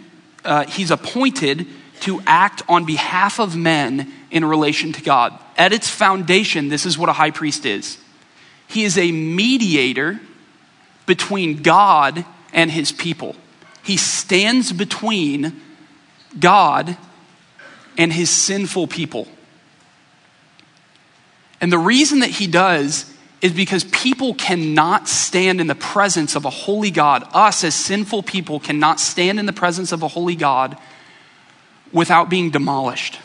uh, 0.45 0.65
he's 0.65 0.91
appointed 0.91 1.65
to 2.01 2.21
act 2.27 2.61
on 2.69 2.85
behalf 2.85 3.39
of 3.39 3.55
men 3.55 4.11
in 4.29 4.45
relation 4.45 4.93
to 4.93 5.01
God. 5.01 5.37
At 5.57 5.73
its 5.73 5.89
foundation, 5.89 6.69
this 6.69 6.85
is 6.85 6.97
what 6.97 7.09
a 7.09 7.13
high 7.13 7.31
priest 7.31 7.65
is 7.65 7.97
he 8.69 8.83
is 8.83 8.97
a 8.97 9.11
mediator 9.11 10.19
between 11.07 11.63
God 11.63 12.23
and 12.53 12.69
his 12.69 12.91
people. 12.91 13.35
He 13.83 13.97
stands 13.97 14.71
between 14.71 15.59
God 16.39 16.95
and 17.97 18.13
his 18.13 18.29
sinful 18.29 18.87
people. 18.87 19.27
And 21.59 21.71
the 21.71 21.79
reason 21.79 22.19
that 22.19 22.29
he 22.29 22.45
does 22.45 23.11
is 23.41 23.53
because 23.53 23.85
people 23.85 24.35
cannot 24.35 25.07
stand 25.07 25.59
in 25.59 25.65
the 25.65 25.75
presence 25.75 26.35
of 26.35 26.45
a 26.45 26.49
holy 26.51 26.91
God. 26.91 27.27
Us, 27.33 27.63
as 27.63 27.73
sinful 27.73 28.21
people, 28.23 28.59
cannot 28.59 28.99
stand 28.99 29.39
in 29.39 29.47
the 29.47 29.53
presence 29.53 29.91
of 29.91 30.03
a 30.03 30.07
holy 30.07 30.35
God 30.35 30.77
without 31.91 32.29
being 32.29 32.51
demolished. 32.51 33.19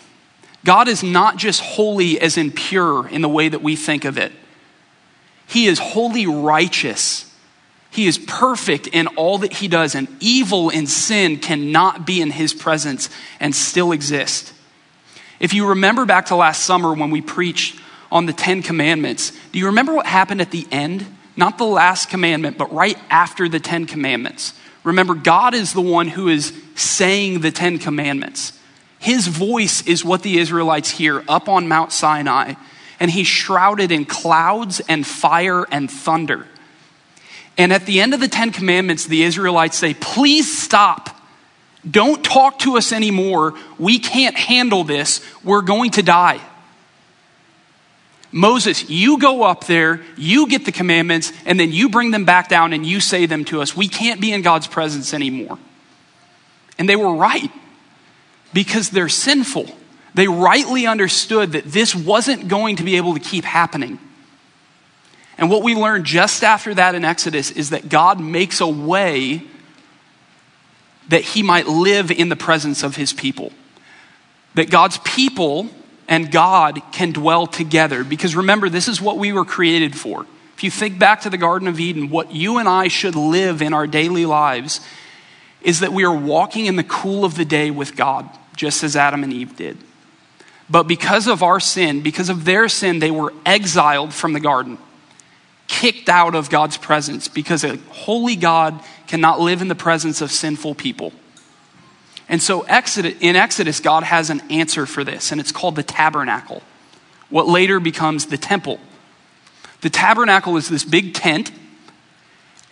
God 0.65 0.89
is 0.89 1.03
not 1.03 1.37
just 1.37 1.61
holy 1.61 2.19
as 2.19 2.39
in 2.39 2.51
pure 2.51 3.07
in 3.09 3.21
the 3.21 3.29
way 3.29 3.51
that 3.51 3.61
we 3.61 3.77
think 3.77 4.07
of 4.07 4.17
it. 4.17 4.33
He 5.47 5.67
is 5.67 5.79
wholly 5.79 6.27
righteous. 6.27 7.31
He 7.91 8.07
is 8.07 8.19
perfect 8.19 8.89
in 8.89 9.07
all 9.09 9.39
that 9.39 9.53
he 9.53 9.69
does, 9.69 9.95
and 9.95 10.09
evil 10.19 10.71
and 10.71 10.89
sin 10.89 11.39
cannot 11.39 12.07
be 12.07 12.21
in 12.21 12.31
his 12.31 12.53
presence 12.53 13.09
and 13.39 13.55
still 13.55 13.93
exist. 13.93 14.53
If 15.39 15.55
you 15.55 15.69
remember 15.69 16.05
back 16.05 16.27
to 16.27 16.37
last 16.37 16.65
summer 16.65 16.93
when 16.93 17.11
we 17.11 17.21
preached 17.21 17.81
on 18.11 18.27
the 18.27 18.33
Ten 18.33 18.63
Commandments, 18.63 19.33
do 19.53 19.59
you 19.59 19.67
remember 19.67 19.95
what 19.95 20.07
happened 20.07 20.41
at 20.41 20.51
the 20.51 20.67
end? 20.73 21.07
Not 21.37 21.59
the 21.59 21.65
last 21.67 22.09
commandment, 22.09 22.59
but 22.59 22.73
right 22.73 22.99
after 23.11 23.49
the 23.49 23.61
Ten 23.61 23.87
Commandments. 23.87 24.55
Remember, 24.85 25.15
God 25.15 25.55
is 25.55 25.73
the 25.73 25.81
one 25.81 26.09
who 26.09 26.29
is 26.29 26.53
saying 26.75 27.41
the 27.41 27.51
Ten 27.51 27.79
Commandments. 27.79 28.59
His 28.99 29.27
voice 29.27 29.87
is 29.87 30.05
what 30.05 30.23
the 30.23 30.39
Israelites 30.39 30.91
hear 30.91 31.25
up 31.29 31.49
on 31.49 31.69
Mount 31.69 31.93
Sinai 31.93 32.55
and 33.01 33.11
he's 33.11 33.27
shrouded 33.27 33.93
in 33.93 34.05
clouds 34.05 34.81
and 34.89 35.07
fire 35.07 35.65
and 35.71 35.91
thunder. 35.91 36.47
And 37.57 37.73
at 37.73 37.87
the 37.87 38.01
end 38.01 38.15
of 38.15 38.21
the 38.21 38.29
Ten 38.29 38.51
Commandments, 38.51 39.07
the 39.07 39.23
Israelites 39.23 39.79
say, 39.79 39.95
Please 39.95 40.57
stop. 40.57 41.11
Don't 41.89 42.25
talk 42.25 42.61
to 42.61 42.77
us 42.77 42.93
anymore. 42.93 43.55
We 43.79 43.99
can't 43.99 44.37
handle 44.37 44.85
this. 44.85 45.21
We're 45.45 45.63
going 45.63 45.91
to 45.93 46.03
die. 46.03 46.41
Moses, 48.33 48.91
you 48.91 49.21
go 49.21 49.45
up 49.45 49.67
there, 49.67 50.01
you 50.17 50.49
get 50.49 50.65
the 50.65 50.73
commandments, 50.73 51.33
and 51.45 51.61
then 51.61 51.71
you 51.71 51.89
bring 51.89 52.11
them 52.11 52.25
back 52.25 52.49
down 52.49 52.73
and 52.73 52.85
you 52.85 52.99
say 52.99 53.27
them 53.27 53.45
to 53.45 53.63
us. 53.63 53.77
We 53.77 53.87
can't 53.87 54.21
be 54.21 54.33
in 54.33 54.43
God's 54.43 54.67
presence 54.67 55.15
anymore. 55.15 55.57
And 56.77 56.89
they 56.89 56.97
were 56.97 57.15
right 57.15 57.51
because 58.53 58.91
they're 58.91 59.09
sinful. 59.09 59.67
They 60.15 60.29
rightly 60.29 60.87
understood 60.87 61.53
that 61.53 61.65
this 61.65 61.95
wasn't 61.95 62.49
going 62.49 62.77
to 62.77 62.85
be 62.85 62.97
able 62.97 63.15
to 63.15 63.21
keep 63.21 63.45
happening. 63.45 63.99
And 65.37 65.51
what 65.51 65.63
we 65.63 65.75
learned 65.75 66.05
just 66.05 66.45
after 66.45 66.73
that 66.75 66.95
in 66.95 67.05
Exodus 67.05 67.51
is 67.51 67.71
that 67.71 67.89
God 67.89 68.21
makes 68.21 68.61
a 68.61 68.69
way 68.69 69.43
that 71.09 71.23
he 71.23 71.43
might 71.43 71.67
live 71.67 72.11
in 72.11 72.29
the 72.29 72.37
presence 72.37 72.83
of 72.83 72.97
his 72.97 73.13
people. 73.13 73.53
That 74.55 74.71
God's 74.71 74.99
people 74.99 75.69
and 76.07 76.31
God 76.31 76.81
can 76.93 77.13
dwell 77.13 77.47
together. 77.47 78.05
Because 78.05 78.37
remember, 78.37 78.69
this 78.69 78.89
is 78.89 79.01
what 79.01 79.19
we 79.19 79.33
were 79.33 79.45
created 79.45 79.97
for. 79.97 80.27
If 80.57 80.63
you 80.63 80.71
think 80.71 81.01
back 81.01 81.23
to 81.23 81.31
the 81.31 81.37
Garden 81.37 81.67
of 81.67 81.81
Eden, 81.81 82.11
what 82.11 82.33
you 82.33 82.59
and 82.59 82.69
I 82.69 82.87
should 82.87 83.17
live 83.17 83.61
in 83.61 83.75
our 83.75 83.89
daily 83.89 84.25
lives 84.25 84.81
is 85.63 85.81
that 85.81 85.93
we 85.93 86.05
are 86.05 86.15
walking 86.15 86.67
in 86.67 86.77
the 86.77 86.85
cool 86.85 87.25
of 87.25 87.35
the 87.35 87.45
day 87.45 87.71
with 87.73 87.97
God, 87.97 88.29
just 88.55 88.85
as 88.85 88.95
Adam 88.95 89.25
and 89.25 89.33
Eve 89.33 89.57
did. 89.57 89.79
But 90.71 90.85
because 90.85 91.27
of 91.27 91.43
our 91.43 91.61
sin, 91.61 92.01
because 92.01 92.29
of 92.29 92.45
their 92.45 92.69
sin, 92.69 92.99
they 92.99 93.11
were 93.11 93.33
exiled 93.45 94.15
from 94.15 94.33
the 94.33 94.41
garden, 94.41 94.79
kicked 95.67 96.09
out 96.09 96.35
of 96.35 96.49
God's 96.51 96.77
presence, 96.77 97.29
because 97.29 97.65
a 97.65 97.77
holy 97.91 98.37
God 98.37 98.83
cannot 99.07 99.41
live 99.41 99.61
in 99.61 99.69
the 99.69 99.75
presence 99.75 100.21
of 100.21 100.31
sinful 100.31 100.75
people. 100.75 101.13
And 102.29 102.43
so 102.43 102.63
Exodus, 102.63 103.15
in 103.21 103.37
Exodus, 103.37 103.81
God 103.81 104.03
has 104.03 104.31
an 104.31 104.41
answer 104.51 104.87
for 104.87 105.05
this, 105.05 105.33
and 105.33 105.41
it's 105.41 105.53
called 105.53 105.77
the 105.77 105.83
tabernacle, 105.83 106.63
what 107.29 107.47
later 107.47 107.79
becomes 107.81 108.27
the 108.27 108.39
temple, 108.39 108.81
The 109.85 109.91
tabernacle 109.91 110.57
is 110.57 110.71
this 110.71 110.83
big 110.83 111.13
tent, 111.13 111.53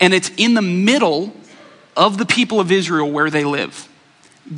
and 0.00 0.14
it's 0.14 0.30
in 0.38 0.54
the 0.54 0.62
middle 0.62 1.36
of 1.94 2.16
the 2.16 2.24
people 2.24 2.58
of 2.58 2.72
Israel 2.72 3.10
where 3.10 3.28
they 3.28 3.44
live. 3.44 3.86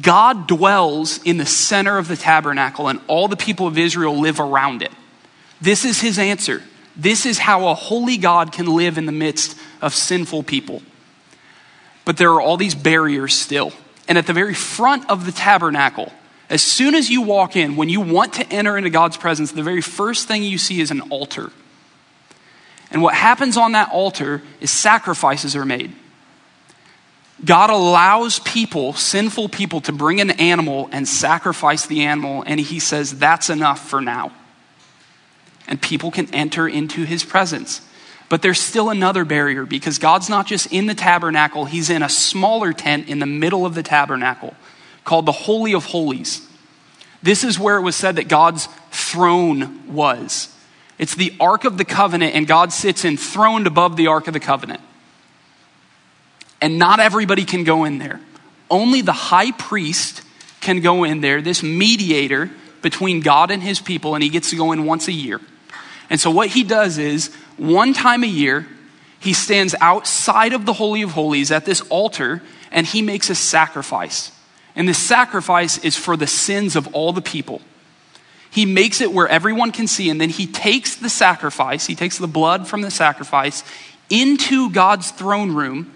God 0.01 0.47
dwells 0.47 1.23
in 1.25 1.37
the 1.37 1.47
center 1.47 1.99
of 1.99 2.09
the 2.09 2.17
tabernacle, 2.17 2.89
and 2.89 3.01
all 3.07 3.29
the 3.29 3.37
people 3.37 3.67
of 3.67 3.77
Israel 3.79 4.19
live 4.19 4.41
around 4.41 4.83
it. 4.83 4.93
This 5.61 5.85
is 5.85 6.01
his 6.01 6.19
answer. 6.19 6.63
This 6.97 7.27
is 7.27 7.39
how 7.39 7.69
a 7.69 7.75
holy 7.75 8.17
God 8.17 8.53
can 8.53 8.67
live 8.67 8.99
in 8.99 9.07
the 9.07 9.13
midst 9.13 9.59
of 9.83 9.95
sinful 9.95 10.45
people. 10.45 10.83
But 12.05 12.17
there 12.17 12.31
are 12.33 12.41
all 12.41 12.57
these 12.57 12.75
barriers 12.75 13.35
still. 13.35 13.73
And 14.07 14.19
at 14.19 14.27
the 14.27 14.33
very 14.33 14.55
front 14.55 15.09
of 15.09 15.27
the 15.27 15.33
tabernacle, 15.33 16.13
as 16.51 16.63
soon 16.63 16.95
as 16.95 17.09
you 17.11 17.23
walk 17.23 17.57
in, 17.57 17.77
when 17.77 17.89
you 17.89 18.01
want 18.01 18.35
to 18.35 18.47
enter 18.53 18.77
into 18.77 18.91
God's 18.91 19.17
presence, 19.17 19.53
the 19.53 19.63
very 19.63 19.81
first 19.81 20.29
thing 20.29 20.43
you 20.43 20.59
see 20.59 20.81
is 20.81 20.91
an 20.91 21.01
altar. 21.03 21.51
And 22.91 23.03
what 23.03 23.15
happens 23.15 23.57
on 23.57 23.73
that 23.73 23.91
altar 23.91 24.43
is 24.61 24.71
sacrifices 24.71 25.57
are 25.57 25.65
made. 25.65 25.95
God 27.45 27.71
allows 27.71 28.39
people, 28.39 28.93
sinful 28.95 29.49
people, 29.51 29.81
to 29.83 29.93
bring 29.93 30.21
an 30.21 30.31
animal 30.33 30.89
and 30.93 31.07
sacrifice 31.07 31.87
the 31.87 32.03
animal, 32.03 32.43
and 32.47 32.59
he 32.59 32.79
says, 32.79 33.19
That's 33.19 33.51
enough 33.51 33.89
for 33.89 34.01
now. 34.01 34.33
And 35.67 35.81
people 35.81 36.11
can 36.11 36.33
enter 36.35 36.69
into 36.69 37.05
his 37.05 37.25
presence. 37.25 37.81
But 38.29 38.43
there's 38.43 38.61
still 38.61 38.91
another 38.91 39.25
barrier 39.25 39.67
because 39.67 39.99
God's 39.99 40.29
not 40.29 40.47
just 40.47 40.73
in 40.73 40.87
the 40.87 40.95
tabernacle, 40.95 41.67
he's 41.67 41.91
in 41.91 42.03
a 42.03 42.09
smaller 42.09 42.73
tent 42.73 43.09
in 43.09 43.19
the 43.19 43.27
middle 43.27 43.67
of 43.67 43.75
the 43.75 43.83
tabernacle 43.83 44.55
called 45.05 45.27
the 45.27 45.33
Holy 45.33 45.75
of 45.75 45.85
Holies. 45.85 46.47
This 47.23 47.45
is 47.45 47.59
where 47.59 47.77
it 47.77 47.83
was 47.83 47.97
said 47.97 48.17
that 48.17 48.29
God's 48.29 48.69
throne 48.91 49.93
was. 49.93 50.55
It's 50.99 51.15
the 51.15 51.35
Ark 51.41 51.65
of 51.65 51.79
the 51.79 51.85
Covenant, 51.85 52.35
and 52.35 52.47
God 52.47 52.73
sits 52.73 53.05
enthroned 53.05 53.67
above 53.67 53.97
the 53.97 54.07
Ark 54.07 54.27
of 54.27 54.33
the 54.33 54.41
Covenant. 54.41 54.81
And 56.65 56.79
not 56.79 56.99
everybody 56.99 57.45
can 57.45 57.63
go 57.63 57.85
in 57.85 57.99
there. 57.99 58.19
Only 58.71 59.03
the 59.03 59.13
high 59.13 59.51
priest 59.51 60.23
can 60.63 60.81
go 60.81 61.05
in 61.05 61.21
there, 61.21 61.43
this 61.43 61.63
mediator 61.63 62.51
between 62.81 63.21
God 63.21 63.51
and 63.51 63.63
his 63.63 63.81
people, 63.81 64.15
and 64.15 64.25
he 64.25 64.31
gets 64.31 64.49
to 64.49 64.57
go 64.57 64.73
in 64.73 64.87
once 64.87 65.07
a 65.07 65.13
year. 65.13 65.43
And 66.09 66.19
so, 66.19 66.31
what 66.31 66.49
he 66.49 66.65
does 66.65 66.97
is, 66.97 67.35
one 67.59 67.93
time 67.93 68.25
a 68.25 68.27
year, 68.27 68.67
he 69.21 69.35
stands 69.35 69.75
outside 69.79 70.55
of 70.55 70.65
the 70.65 70.73
Holy 70.73 71.03
of 71.03 71.11
Holies 71.11 71.51
at 71.51 71.67
this 71.67 71.83
altar 71.83 72.41
and 72.71 72.87
he 72.87 73.03
makes 73.03 73.29
a 73.29 73.35
sacrifice. 73.35 74.33
And 74.75 74.89
this 74.89 74.97
sacrifice 74.97 75.77
is 75.85 75.99
for 75.99 76.17
the 76.17 76.27
sins 76.27 76.77
of 76.77 76.95
all 76.95 77.13
the 77.13 77.21
people. 77.21 77.61
He 78.51 78.65
makes 78.65 79.03
it 79.03 79.13
where 79.13 79.29
everyone 79.29 79.71
can 79.71 79.87
see, 79.87 80.09
and 80.09 80.19
then 80.19 80.31
he 80.31 80.47
takes 80.47 80.97
the 80.97 81.11
sacrifice, 81.11 81.85
he 81.85 81.95
takes 81.95 82.17
the 82.17 82.27
blood 82.27 82.67
from 82.67 82.81
the 82.81 82.91
sacrifice 82.91 83.65
into 84.09 84.71
God's 84.71 85.11
throne 85.11 85.55
room, 85.55 85.94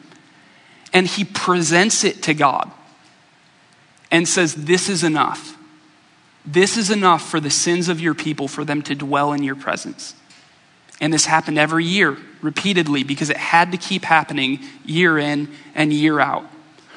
and 0.92 1.07
he 1.07 1.25
presents 1.25 2.04
it 2.04 2.23
to 2.25 2.35
God 2.35 2.71
and 4.11 4.26
says, 4.26 4.54
This 4.54 4.88
is 4.88 5.04
enough. 5.04 5.57
This 6.45 6.76
is 6.76 6.90
enough 6.90 7.28
for 7.28 7.40
the 7.40 7.50
sins 7.50 7.88
of 7.88 8.00
your 8.00 8.14
people 8.14 8.49
for 8.49 8.64
them 8.64 8.80
to 8.83 8.95
dwell 8.95 9.33
in 9.33 9.42
your 9.42 9.57
presence. 9.57 10.14
And 11.00 11.12
this 11.12 11.26
happened 11.26 11.59
every 11.59 11.85
year, 11.85 12.16
repeatedly, 12.40 13.04
because 13.04 13.30
it 13.30 13.37
had 13.37 13.73
to 13.73 13.78
keep 13.78 14.04
happening 14.04 14.61
year 14.85 15.18
in 15.18 15.49
and 15.75 15.92
year 15.92 16.18
out. 16.18 16.45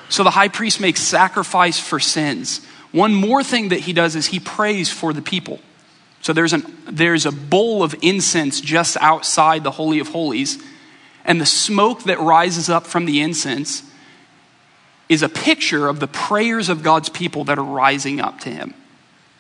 So 0.10 0.24
the 0.24 0.32
high 0.32 0.48
priest 0.48 0.80
makes 0.82 1.02
sacrifice 1.02 1.80
for 1.80 2.00
sins. 2.00 2.66
One 2.92 3.14
more 3.14 3.44
thing 3.44 3.70
that 3.70 3.82
he 3.82 3.94
does 3.94 4.16
is 4.16 4.28
he 4.28 4.40
prays 4.40 4.92
for 4.92 5.14
the 5.14 5.22
people. 5.22 5.60
So 6.22 6.34
there's, 6.34 6.54
an, 6.54 6.64
there's 6.86 7.26
a 7.26 7.32
bowl 7.32 7.84
of 7.84 7.96
incense 8.02 8.62
just 8.62 8.98
outside 9.00 9.64
the 9.64 9.72
Holy 9.72 10.00
of 10.00 10.10
Holies, 10.10 10.62
and 11.26 11.40
the 11.40 11.46
smoke 11.46 12.04
that 12.04 12.20
rises 12.20 12.70
up 12.70 12.86
from 12.86 13.06
the 13.06 13.22
incense 13.22 13.84
is 15.10 15.24
a 15.24 15.30
picture 15.30 15.88
of 15.88 16.00
the 16.00 16.08
prayers 16.08 16.70
of 16.70 16.84
God's 16.84 17.10
people 17.10 17.44
that 17.46 17.60
are 17.60 17.64
rising 17.64 18.20
up 18.22 18.40
to 18.42 18.50
him. 18.50 18.74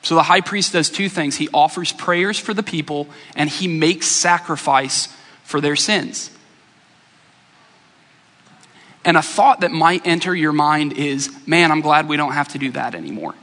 So 0.04 0.16
the 0.16 0.24
high 0.24 0.42
priest 0.42 0.74
does 0.74 0.90
two 0.90 1.10
things 1.10 1.38
he 1.38 1.50
offers 1.54 1.94
prayers 1.94 2.40
for 2.40 2.54
the 2.54 2.64
people, 2.64 3.08
and 3.36 3.50
he 3.50 3.68
makes 3.68 4.08
sacrifice 4.08 5.08
for 5.44 5.62
their 5.62 5.76
sins. 5.76 6.32
And 9.04 9.18
a 9.18 9.22
thought 9.22 9.62
that 9.62 9.72
might 9.72 10.06
enter 10.06 10.36
your 10.36 10.52
mind 10.52 10.94
is 10.94 11.32
man, 11.48 11.72
I'm 11.72 11.82
glad 11.82 12.08
we 12.08 12.18
don't 12.18 12.34
have 12.34 12.50
to 12.50 12.58
do 12.58 12.72
that 12.72 12.94
anymore. 12.94 13.34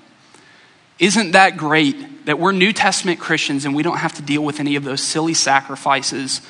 Isn't 0.98 1.32
that 1.32 1.56
great 1.56 2.26
that 2.26 2.38
we're 2.38 2.52
New 2.52 2.72
Testament 2.72 3.20
Christians 3.20 3.64
and 3.64 3.74
we 3.74 3.82
don't 3.82 3.98
have 3.98 4.14
to 4.14 4.22
deal 4.22 4.44
with 4.44 4.60
any 4.60 4.76
of 4.76 4.84
those 4.84 5.02
silly 5.02 5.34
sacrifices 5.34 6.42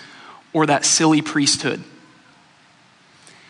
or 0.52 0.66
that 0.66 0.84
silly 0.84 1.22
priesthood? 1.22 1.82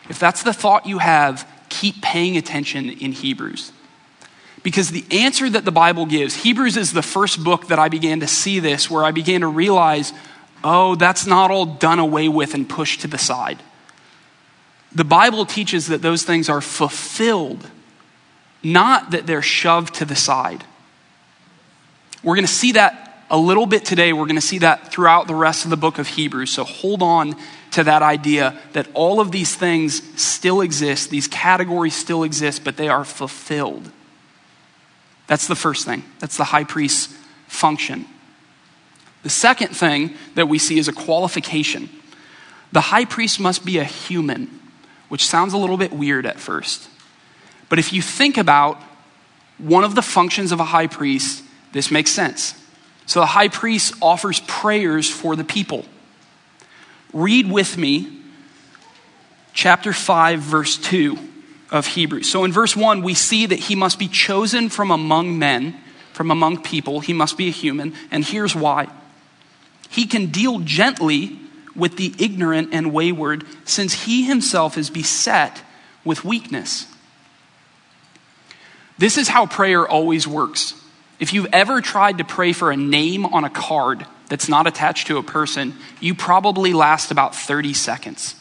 If 0.08 0.18
that's 0.18 0.42
the 0.42 0.52
thought 0.52 0.86
you 0.86 0.98
have, 0.98 1.46
keep 1.68 2.00
paying 2.00 2.36
attention 2.36 2.88
in 2.88 3.12
Hebrews. 3.12 3.72
Because 4.62 4.90
the 4.90 5.04
answer 5.10 5.48
that 5.48 5.64
the 5.64 5.70
Bible 5.70 6.06
gives, 6.06 6.42
Hebrews 6.42 6.76
is 6.76 6.92
the 6.92 7.02
first 7.02 7.44
book 7.44 7.68
that 7.68 7.78
I 7.78 7.88
began 7.88 8.20
to 8.20 8.26
see 8.26 8.58
this, 8.58 8.90
where 8.90 9.04
I 9.04 9.12
began 9.12 9.42
to 9.42 9.48
realize, 9.48 10.12
oh, 10.64 10.94
that's 10.94 11.26
not 11.26 11.50
all 11.50 11.64
done 11.64 11.98
away 11.98 12.28
with 12.28 12.54
and 12.54 12.68
pushed 12.68 13.02
to 13.02 13.06
the 13.06 13.18
side. 13.18 13.62
The 14.92 15.04
Bible 15.04 15.46
teaches 15.46 15.86
that 15.88 16.02
those 16.02 16.24
things 16.24 16.48
are 16.48 16.60
fulfilled, 16.60 17.70
not 18.62 19.12
that 19.12 19.26
they're 19.26 19.42
shoved 19.42 19.94
to 19.96 20.04
the 20.04 20.16
side. 20.16 20.64
We're 22.24 22.34
going 22.34 22.46
to 22.46 22.52
see 22.52 22.72
that 22.72 23.07
a 23.30 23.38
little 23.38 23.66
bit 23.66 23.84
today. 23.84 24.12
We're 24.12 24.26
going 24.26 24.36
to 24.36 24.40
see 24.40 24.58
that 24.58 24.90
throughout 24.90 25.26
the 25.26 25.34
rest 25.34 25.64
of 25.64 25.70
the 25.70 25.76
book 25.76 25.98
of 25.98 26.08
Hebrews. 26.08 26.50
So 26.50 26.64
hold 26.64 27.02
on 27.02 27.36
to 27.72 27.84
that 27.84 28.02
idea 28.02 28.58
that 28.72 28.88
all 28.94 29.20
of 29.20 29.30
these 29.30 29.54
things 29.54 30.02
still 30.20 30.60
exist, 30.60 31.10
these 31.10 31.28
categories 31.28 31.94
still 31.94 32.22
exist, 32.22 32.64
but 32.64 32.76
they 32.76 32.88
are 32.88 33.04
fulfilled. 33.04 33.90
That's 35.26 35.46
the 35.46 35.54
first 35.54 35.84
thing. 35.84 36.04
That's 36.20 36.36
the 36.36 36.44
high 36.44 36.64
priest's 36.64 37.14
function. 37.46 38.06
The 39.22 39.30
second 39.30 39.76
thing 39.76 40.14
that 40.34 40.48
we 40.48 40.58
see 40.58 40.78
is 40.78 40.88
a 40.88 40.92
qualification. 40.92 41.90
The 42.72 42.80
high 42.80 43.04
priest 43.04 43.40
must 43.40 43.64
be 43.64 43.78
a 43.78 43.84
human, 43.84 44.60
which 45.08 45.26
sounds 45.26 45.52
a 45.52 45.58
little 45.58 45.76
bit 45.76 45.92
weird 45.92 46.24
at 46.24 46.38
first. 46.38 46.88
But 47.68 47.78
if 47.78 47.92
you 47.92 48.00
think 48.00 48.38
about 48.38 48.80
one 49.58 49.84
of 49.84 49.94
the 49.94 50.02
functions 50.02 50.52
of 50.52 50.60
a 50.60 50.64
high 50.64 50.86
priest, 50.86 51.42
this 51.72 51.90
makes 51.90 52.10
sense. 52.10 52.54
So 53.08 53.20
the 53.20 53.26
high 53.26 53.48
priest 53.48 53.94
offers 54.02 54.40
prayers 54.40 55.08
for 55.08 55.34
the 55.34 55.42
people. 55.42 55.86
Read 57.14 57.50
with 57.50 57.78
me 57.78 58.20
chapter 59.54 59.94
5, 59.94 60.40
verse 60.40 60.76
2 60.76 61.18
of 61.70 61.86
Hebrews. 61.86 62.30
So 62.30 62.44
in 62.44 62.52
verse 62.52 62.76
1, 62.76 63.02
we 63.02 63.14
see 63.14 63.46
that 63.46 63.58
he 63.58 63.74
must 63.74 63.98
be 63.98 64.08
chosen 64.08 64.68
from 64.68 64.90
among 64.90 65.38
men, 65.38 65.80
from 66.12 66.30
among 66.30 66.62
people. 66.62 67.00
He 67.00 67.14
must 67.14 67.38
be 67.38 67.48
a 67.48 67.50
human. 67.50 67.94
And 68.10 68.24
here's 68.24 68.54
why 68.54 68.88
he 69.88 70.04
can 70.04 70.26
deal 70.26 70.58
gently 70.58 71.38
with 71.74 71.96
the 71.96 72.14
ignorant 72.18 72.74
and 72.74 72.92
wayward, 72.92 73.44
since 73.64 74.04
he 74.04 74.24
himself 74.24 74.76
is 74.76 74.90
beset 74.90 75.62
with 76.04 76.26
weakness. 76.26 76.86
This 78.98 79.16
is 79.16 79.28
how 79.28 79.46
prayer 79.46 79.88
always 79.88 80.28
works. 80.28 80.74
If 81.18 81.32
you've 81.32 81.48
ever 81.52 81.80
tried 81.80 82.18
to 82.18 82.24
pray 82.24 82.52
for 82.52 82.70
a 82.70 82.76
name 82.76 83.26
on 83.26 83.44
a 83.44 83.50
card 83.50 84.06
that's 84.28 84.48
not 84.48 84.66
attached 84.66 85.08
to 85.08 85.18
a 85.18 85.22
person, 85.22 85.74
you 86.00 86.14
probably 86.14 86.72
last 86.72 87.10
about 87.10 87.34
30 87.34 87.74
seconds 87.74 88.34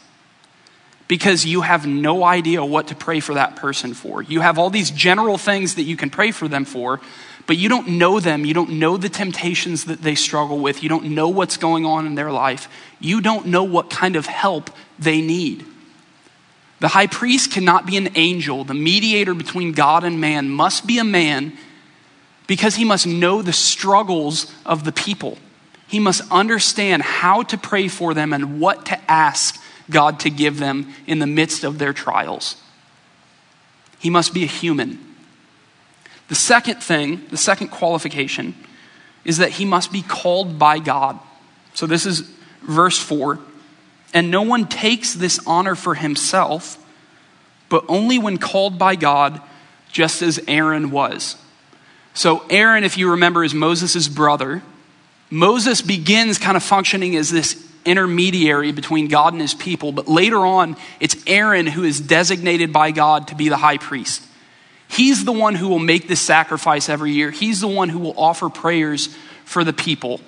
because 1.07 1.45
you 1.45 1.61
have 1.61 1.87
no 1.87 2.23
idea 2.23 2.63
what 2.63 2.89
to 2.89 2.95
pray 2.95 3.19
for 3.19 3.35
that 3.35 3.55
person 3.55 3.93
for. 3.93 4.21
You 4.21 4.41
have 4.41 4.59
all 4.59 4.69
these 4.69 4.91
general 4.91 5.37
things 5.37 5.75
that 5.75 5.83
you 5.83 5.95
can 5.95 6.09
pray 6.09 6.31
for 6.31 6.47
them 6.47 6.65
for, 6.65 6.99
but 7.45 7.57
you 7.57 7.69
don't 7.69 7.87
know 7.87 8.19
them. 8.19 8.45
You 8.45 8.53
don't 8.53 8.71
know 8.71 8.97
the 8.97 9.09
temptations 9.09 9.85
that 9.85 10.01
they 10.01 10.15
struggle 10.15 10.59
with. 10.59 10.83
You 10.83 10.89
don't 10.89 11.05
know 11.15 11.29
what's 11.29 11.57
going 11.57 11.85
on 11.85 12.05
in 12.05 12.15
their 12.15 12.31
life. 12.31 12.67
You 12.99 13.21
don't 13.21 13.47
know 13.47 13.63
what 13.63 13.89
kind 13.89 14.17
of 14.17 14.25
help 14.25 14.69
they 14.99 15.21
need. 15.21 15.65
The 16.79 16.89
high 16.89 17.07
priest 17.07 17.51
cannot 17.51 17.85
be 17.87 17.97
an 17.97 18.09
angel. 18.15 18.63
The 18.63 18.73
mediator 18.73 19.33
between 19.33 19.71
God 19.71 20.03
and 20.03 20.21
man 20.21 20.49
must 20.49 20.85
be 20.85 20.99
a 20.99 21.03
man 21.03 21.57
because 22.47 22.75
he 22.75 22.85
must 22.85 23.05
know 23.05 23.41
the 23.41 23.53
struggles 23.53 24.51
of 24.65 24.85
the 24.85 24.91
people. 24.91 25.37
He 25.87 25.99
must 25.99 26.21
understand 26.31 27.03
how 27.03 27.43
to 27.43 27.57
pray 27.57 27.87
for 27.87 28.13
them 28.13 28.33
and 28.33 28.59
what 28.59 28.85
to 28.87 29.11
ask 29.11 29.61
God 29.89 30.19
to 30.21 30.29
give 30.29 30.57
them 30.57 30.93
in 31.05 31.19
the 31.19 31.27
midst 31.27 31.63
of 31.63 31.77
their 31.77 31.93
trials. 31.93 32.55
He 33.99 34.09
must 34.09 34.33
be 34.33 34.43
a 34.43 34.47
human. 34.47 34.99
The 36.27 36.35
second 36.35 36.83
thing, 36.83 37.25
the 37.29 37.37
second 37.37 37.69
qualification, 37.69 38.55
is 39.23 39.37
that 39.37 39.51
he 39.51 39.65
must 39.65 39.91
be 39.91 40.01
called 40.01 40.59
by 40.59 40.79
God. 40.79 41.19
So 41.73 41.85
this 41.85 42.05
is 42.05 42.21
verse 42.61 42.97
4. 42.97 43.39
And 44.13 44.31
no 44.31 44.41
one 44.41 44.67
takes 44.67 45.13
this 45.13 45.39
honor 45.45 45.75
for 45.75 45.95
himself, 45.95 46.83
but 47.69 47.85
only 47.87 48.19
when 48.19 48.37
called 48.37 48.77
by 48.77 48.95
God, 48.95 49.41
just 49.91 50.21
as 50.21 50.39
Aaron 50.47 50.91
was. 50.91 51.35
So, 52.17 52.43
Aaron, 52.49 52.83
if 52.83 52.97
you 52.97 53.11
remember, 53.11 53.43
is 53.43 53.53
Moses' 53.53 54.07
brother. 54.07 54.63
Moses 55.29 55.83
begins 55.83 56.39
kind 56.39 56.57
of 56.57 56.63
functioning 56.63 57.15
as 57.15 57.29
this 57.29 57.63
intermediary 57.85 58.71
between 58.71 59.07
God 59.07 59.33
and 59.33 59.41
his 59.41 59.53
people, 59.53 59.91
but 59.91 60.07
later 60.07 60.43
on, 60.43 60.77
it's 60.99 61.15
Aaron 61.27 61.67
who 61.67 61.83
is 61.83 62.01
designated 62.01 62.73
by 62.73 62.89
God 62.89 63.27
to 63.27 63.35
be 63.35 63.49
the 63.49 63.57
high 63.57 63.77
priest. 63.77 64.23
He's 64.87 65.25
the 65.25 65.31
one 65.31 65.53
who 65.53 65.67
will 65.67 65.77
make 65.77 66.07
this 66.07 66.19
sacrifice 66.19 66.89
every 66.89 67.11
year, 67.11 67.29
he's 67.29 67.61
the 67.61 67.67
one 67.67 67.87
who 67.87 67.99
will 67.99 68.19
offer 68.19 68.49
prayers 68.49 69.15
for 69.45 69.63
the 69.63 69.71
people. 69.71 70.19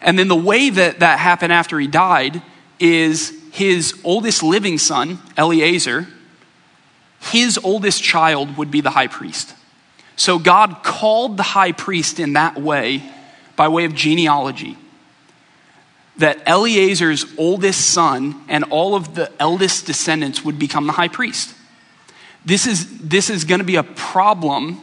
And 0.00 0.16
then 0.16 0.28
the 0.28 0.36
way 0.36 0.70
that 0.70 1.00
that 1.00 1.18
happened 1.18 1.52
after 1.52 1.80
he 1.80 1.88
died 1.88 2.40
is 2.78 3.36
his 3.50 4.00
oldest 4.04 4.44
living 4.44 4.78
son, 4.78 5.18
Eleazar, 5.36 6.06
his 7.32 7.58
oldest 7.58 8.04
child 8.04 8.56
would 8.56 8.70
be 8.70 8.80
the 8.80 8.90
high 8.90 9.08
priest. 9.08 9.56
So 10.16 10.38
God 10.38 10.82
called 10.82 11.36
the 11.36 11.42
high 11.42 11.72
priest 11.72 12.20
in 12.20 12.34
that 12.34 12.60
way 12.60 13.02
by 13.56 13.68
way 13.68 13.84
of 13.84 13.94
genealogy. 13.94 14.76
That 16.18 16.42
Eleazar's 16.46 17.24
oldest 17.38 17.92
son 17.92 18.40
and 18.48 18.64
all 18.64 18.94
of 18.94 19.14
the 19.14 19.30
eldest 19.40 19.86
descendants 19.86 20.44
would 20.44 20.58
become 20.58 20.86
the 20.86 20.92
high 20.92 21.08
priest. 21.08 21.54
This 22.44 22.66
is, 22.66 22.98
this 22.98 23.30
is 23.30 23.44
going 23.44 23.60
to 23.60 23.64
be 23.64 23.76
a 23.76 23.82
problem 23.82 24.80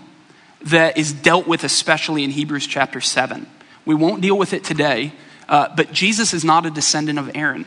that 0.64 0.98
is 0.98 1.14
dealt 1.14 1.48
with, 1.48 1.64
especially 1.64 2.24
in 2.24 2.32
Hebrews 2.32 2.68
chapter 2.68 3.02
7. 3.02 3.48
We 3.86 3.96
won't 3.96 4.22
deal 4.22 4.38
with 4.38 4.54
it 4.54 4.64
today, 4.64 5.14
uh, 5.48 5.70
but 5.76 5.92
Jesus 5.92 6.34
is 6.34 6.44
not 6.44 6.66
a 6.66 6.70
descendant 6.70 7.20
of 7.20 7.32
Aaron. 7.36 7.66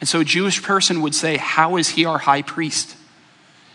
And 0.00 0.08
so 0.08 0.20
a 0.20 0.24
Jewish 0.24 0.62
person 0.62 1.02
would 1.02 1.14
say, 1.14 1.36
How 1.36 1.76
is 1.76 1.90
he 1.90 2.04
our 2.04 2.18
high 2.18 2.42
priest? 2.42 2.96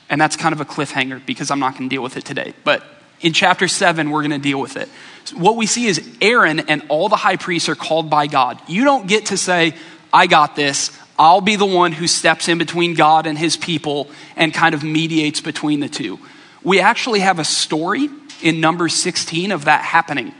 And 0.09 0.19
that's 0.19 0.35
kind 0.35 0.53
of 0.53 0.61
a 0.61 0.65
cliffhanger 0.65 1.25
because 1.25 1.51
I'm 1.51 1.59
not 1.59 1.77
going 1.77 1.89
to 1.89 1.93
deal 1.93 2.03
with 2.03 2.17
it 2.17 2.25
today. 2.25 2.53
But 2.63 2.83
in 3.21 3.33
chapter 3.33 3.67
7, 3.67 4.09
we're 4.09 4.21
going 4.21 4.31
to 4.31 4.37
deal 4.39 4.59
with 4.59 4.77
it. 4.77 4.89
What 5.33 5.55
we 5.55 5.65
see 5.65 5.85
is 5.85 6.01
Aaron 6.21 6.61
and 6.61 6.83
all 6.89 7.09
the 7.09 7.15
high 7.15 7.35
priests 7.35 7.69
are 7.69 7.75
called 7.75 8.09
by 8.09 8.27
God. 8.27 8.59
You 8.67 8.83
don't 8.83 9.07
get 9.07 9.27
to 9.27 9.37
say, 9.37 9.75
I 10.11 10.27
got 10.27 10.55
this. 10.55 10.97
I'll 11.17 11.41
be 11.41 11.57
the 11.57 11.65
one 11.65 11.91
who 11.91 12.07
steps 12.07 12.47
in 12.47 12.57
between 12.57 12.93
God 12.93 13.27
and 13.27 13.37
his 13.37 13.57
people 13.57 14.09
and 14.35 14.53
kind 14.53 14.73
of 14.73 14.83
mediates 14.83 15.41
between 15.41 15.81
the 15.81 15.89
two. 15.89 16.17
We 16.63 16.79
actually 16.79 17.19
have 17.19 17.39
a 17.39 17.43
story 17.43 18.09
in 18.41 18.61
number 18.61 18.89
16 18.89 19.51
of 19.51 19.65
that 19.65 19.83
happening. 19.83 20.33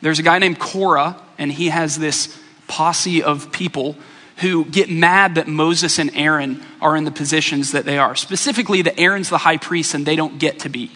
There's 0.00 0.18
a 0.18 0.22
guy 0.22 0.38
named 0.38 0.58
Korah, 0.58 1.20
and 1.36 1.52
he 1.52 1.68
has 1.68 1.98
this 1.98 2.38
posse 2.68 3.22
of 3.22 3.52
people 3.52 3.96
who 4.40 4.64
get 4.64 4.90
mad 4.90 5.34
that 5.34 5.46
Moses 5.46 5.98
and 5.98 6.10
Aaron 6.14 6.62
are 6.80 6.96
in 6.96 7.04
the 7.04 7.10
positions 7.10 7.72
that 7.72 7.84
they 7.84 7.98
are. 7.98 8.16
Specifically, 8.16 8.82
that 8.82 8.98
Aaron's 8.98 9.28
the 9.28 9.38
high 9.38 9.58
priest 9.58 9.94
and 9.94 10.06
they 10.06 10.16
don't 10.16 10.38
get 10.38 10.60
to 10.60 10.68
be. 10.68 10.90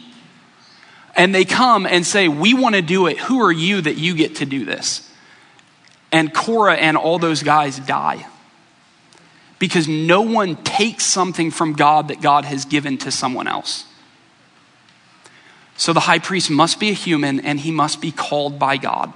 And 1.14 1.34
they 1.34 1.44
come 1.44 1.86
and 1.86 2.06
say, 2.06 2.26
We 2.26 2.54
want 2.54 2.74
to 2.74 2.82
do 2.82 3.06
it. 3.06 3.18
Who 3.18 3.42
are 3.42 3.52
you 3.52 3.80
that 3.82 3.96
you 3.96 4.14
get 4.14 4.36
to 4.36 4.46
do 4.46 4.64
this? 4.64 5.10
And 6.10 6.32
Korah 6.32 6.76
and 6.76 6.96
all 6.96 7.18
those 7.18 7.42
guys 7.42 7.78
die. 7.78 8.26
Because 9.58 9.88
no 9.88 10.22
one 10.22 10.56
takes 10.56 11.04
something 11.04 11.50
from 11.50 11.74
God 11.74 12.08
that 12.08 12.20
God 12.20 12.44
has 12.44 12.64
given 12.64 12.98
to 12.98 13.10
someone 13.10 13.46
else. 13.46 13.84
So 15.76 15.92
the 15.92 16.00
high 16.00 16.18
priest 16.18 16.50
must 16.50 16.80
be 16.80 16.90
a 16.90 16.94
human 16.94 17.40
and 17.40 17.60
he 17.60 17.70
must 17.70 18.00
be 18.00 18.10
called 18.10 18.58
by 18.58 18.76
God. 18.76 19.12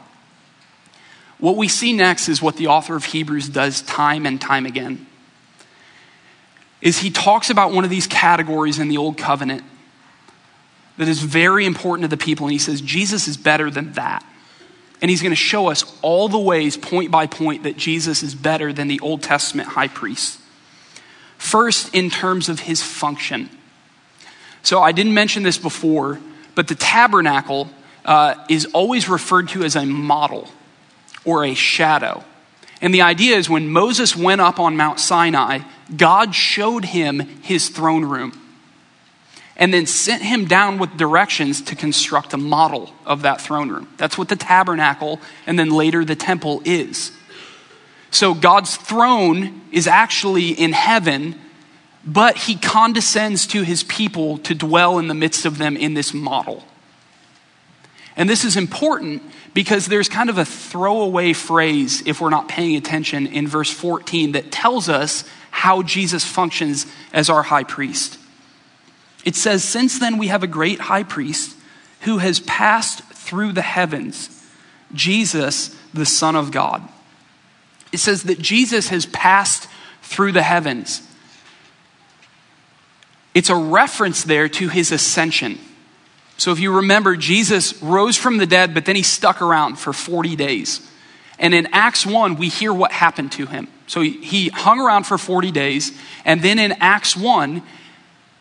What 1.39 1.57
we 1.57 1.69
see 1.69 1.93
next 1.93 2.29
is 2.29 2.43
what 2.43 2.57
the 2.57 2.67
author 2.67 2.97
of 2.97 3.05
Hebrews 3.05 3.49
does 3.49 3.83
time 3.83 4.27
and 4.27 4.41
time 4.41 4.67
again. 4.67 5.07
Is 6.81 6.99
he 6.99 7.11
talks 7.11 7.51
about 7.51 7.73
one 7.73 7.85
of 7.85 7.91
these 7.91 8.07
categories 8.07 8.79
in 8.79 8.89
the 8.89 8.99
old 8.99 9.17
covenant 9.17 9.63
that 10.97 11.09
is 11.09 11.23
very 11.23 11.65
important 11.65 12.11
to 12.11 12.17
the 12.17 12.23
people 12.23 12.47
and 12.47 12.53
he 12.53 12.59
says 12.59 12.81
Jesus 12.81 13.29
is 13.29 13.37
better 13.37 13.71
than 13.71 13.93
that. 13.93 14.25
And 15.01 15.11
he's 15.11 15.23
going 15.23 15.31
to 15.31 15.37
show 15.37 15.69
us 15.69 15.85
all 16.03 16.29
the 16.29 16.39
ways 16.39 16.77
point 16.77 17.13
by 17.13 17.27
point 17.27 17.63
that 17.63 17.77
Jesus 17.77 18.25
is 18.25 18.35
better 18.35 18.73
than 18.73 18.89
the 18.89 18.99
Old 18.99 19.23
Testament 19.23 19.69
high 19.69 19.87
priest. 19.87 20.41
First 21.37 21.95
in 21.95 22.11
terms 22.11 22.49
of 22.49 22.59
his 22.59 22.83
function. 22.83 23.49
So 24.65 24.83
I 24.83 24.91
didn't 24.91 25.15
mention 25.15 25.45
this 25.45 25.57
before, 25.57 26.19
but 26.57 26.67
the 26.67 26.75
tabernacle 26.75 27.71
uh, 28.05 28.35
is 28.49 28.67
always 28.67 29.09
referred 29.09 29.51
to 29.51 29.63
as 29.63 29.77
a 29.77 29.87
model 29.87 30.49
or 31.29 31.45
a 31.45 31.53
shadow. 31.53 32.25
And 32.81 32.95
the 32.95 33.03
idea 33.03 33.37
is 33.37 33.51
when 33.51 33.69
Moses 33.69 34.17
went 34.17 34.41
up 34.41 34.59
on 34.59 34.79
Mount 34.79 34.99
Sinai, 34.99 35.59
God 35.95 36.35
showed 36.35 36.87
him 36.87 37.19
his 37.43 37.69
throne 37.69 38.07
room 38.07 38.33
and 39.55 39.75
then 39.75 39.85
sent 39.85 40.23
him 40.23 40.47
down 40.47 40.79
with 40.79 40.97
directions 40.97 41.61
to 41.63 41.77
construct 41.77 42.33
a 42.33 42.39
model 42.39 42.95
of 43.05 43.23
that 43.23 43.43
throne 43.43 43.69
room. 43.69 43.93
That's 43.99 44.17
what 44.17 44.31
the 44.31 44.37
tabernacle 44.37 45.21
and 45.47 45.59
then 45.59 45.69
later 45.69 46.03
the 46.03 46.17
temple 46.17 46.63
is. 46.65 47.13
So 48.11 48.33
God's 48.33 48.77
throne 48.79 49.61
is 49.71 49.87
actually 49.87 50.53
in 50.53 50.73
heaven, 50.73 51.39
but 52.07 52.39
he 52.39 52.57
condescends 52.57 53.47
to 53.49 53.63
his 53.65 53.83
people 53.83 54.39
to 54.39 54.55
dwell 54.55 54.99
in 54.99 55.09
the 55.09 55.15
midst 55.15 55.45
of 55.45 55.59
them 55.59 55.77
in 55.77 55.93
this 55.93 56.15
model. 56.15 56.65
And 58.17 58.31
this 58.31 58.45
is 58.45 58.57
important 58.57 59.23
because 59.55 59.87
there's 59.87 60.09
kind 60.09 60.31
of 60.31 60.39
a 60.39 60.45
throwaway 60.45 61.33
phrase, 61.33 62.03
if 62.07 62.21
we're 62.21 62.31
not 62.31 62.49
paying 62.49 62.77
attention, 62.77 63.27
in 63.27 63.49
verse 63.49 63.71
14 63.71 64.33
that 64.33 64.53
tells 64.53 64.89
us 64.89 65.25
how 65.51 65.83
Jesus 65.83 66.25
functions 66.25 66.87
as 67.13 67.29
our 67.31 67.43
high 67.43 67.65
priest. 67.65 68.19
It 69.25 69.35
says, 69.35 69.65
Since 69.65 69.99
then 69.99 70.19
we 70.19 70.29
have 70.29 70.43
a 70.43 70.47
great 70.47 70.81
high 70.81 71.03
priest 71.03 71.57
who 72.01 72.19
has 72.19 72.41
passed 72.41 73.03
through 73.05 73.53
the 73.53 73.63
heavens, 73.63 74.47
Jesus, 74.95 75.77
the 75.93 76.07
Son 76.07 76.37
of 76.37 76.51
God. 76.51 76.89
It 77.93 77.99
says 77.99 78.25
that 78.25 78.39
Jesus 78.39 78.89
has 78.89 79.07
passed 79.07 79.69
through 80.03 80.33
the 80.33 80.43
heavens. 80.43 81.03
It's 83.35 83.51
a 83.51 83.57
reference 83.57 84.25
there 84.25 84.49
to 84.49 84.69
his 84.69 84.93
ascension. 84.93 85.59
So 86.39 86.53
if 86.53 86.61
you 86.61 86.77
remember, 86.77 87.17
Jesus 87.17 87.83
rose 87.83 88.17
from 88.17 88.39
the 88.39 88.47
dead, 88.47 88.73
but 88.73 88.85
then 88.85 88.97
he 88.97 89.03
stuck 89.03 89.43
around 89.43 89.77
for 89.77 89.93
40 89.93 90.37
days. 90.37 90.81
And 91.39 91.53
in 91.53 91.69
Acts 91.73 92.07
1, 92.07 92.37
we 92.37 92.49
hear 92.49 92.73
what 92.73 92.93
happened 92.93 93.33
to 93.33 93.47
him. 93.47 93.69
So 93.87 94.01
he 94.01 94.49
hung 94.49 94.81
around 94.81 95.05
for 95.05 95.19
40 95.19 95.51
days, 95.51 95.93
and 96.25 96.41
then 96.43 96.59
in 96.59 96.73
Acts 96.81 97.17
1, 97.17 97.63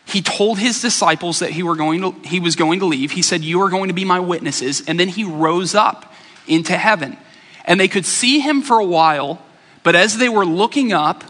he 0.06 0.22
told 0.22 0.58
his 0.58 0.80
disciples 0.80 1.40
that 1.40 1.50
he, 1.50 1.62
were 1.62 1.76
going 1.76 2.00
to, 2.00 2.12
he 2.26 2.40
was 2.40 2.56
going 2.56 2.80
to 2.80 2.86
leave. 2.86 3.10
He 3.10 3.20
said, 3.20 3.42
You 3.42 3.60
are 3.60 3.68
going 3.68 3.88
to 3.88 3.94
be 3.94 4.06
my 4.06 4.20
witnesses. 4.20 4.82
And 4.88 4.98
then 4.98 5.08
he 5.08 5.24
rose 5.24 5.74
up 5.74 6.14
into 6.46 6.76
heaven. 6.76 7.18
And 7.66 7.78
they 7.78 7.88
could 7.88 8.06
see 8.06 8.40
him 8.40 8.62
for 8.62 8.78
a 8.78 8.84
while, 8.84 9.42
but 9.82 9.94
as 9.94 10.16
they 10.16 10.30
were 10.30 10.46
looking 10.46 10.94
up, 10.94 11.24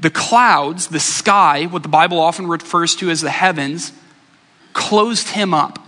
the 0.00 0.10
clouds, 0.10 0.88
the 0.88 0.98
sky, 0.98 1.66
what 1.66 1.82
the 1.82 1.88
Bible 1.88 2.18
often 2.18 2.48
refers 2.48 2.96
to 2.96 3.10
as 3.10 3.20
the 3.20 3.30
heavens, 3.30 3.92
closed 4.72 5.28
him 5.28 5.54
up. 5.54 5.78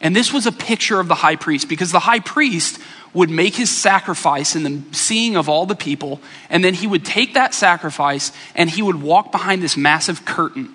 And 0.00 0.14
this 0.14 0.32
was 0.32 0.46
a 0.46 0.52
picture 0.52 1.00
of 1.00 1.08
the 1.08 1.14
high 1.14 1.36
priest 1.36 1.68
because 1.68 1.90
the 1.90 2.00
high 2.00 2.20
priest 2.20 2.78
would 3.14 3.30
make 3.30 3.54
his 3.54 3.70
sacrifice 3.70 4.54
in 4.54 4.62
the 4.62 4.82
seeing 4.94 5.36
of 5.36 5.48
all 5.48 5.64
the 5.64 5.74
people, 5.74 6.20
and 6.50 6.62
then 6.62 6.74
he 6.74 6.86
would 6.86 7.04
take 7.04 7.34
that 7.34 7.54
sacrifice 7.54 8.30
and 8.54 8.68
he 8.68 8.82
would 8.82 9.00
walk 9.00 9.32
behind 9.32 9.62
this 9.62 9.76
massive 9.76 10.24
curtain. 10.24 10.72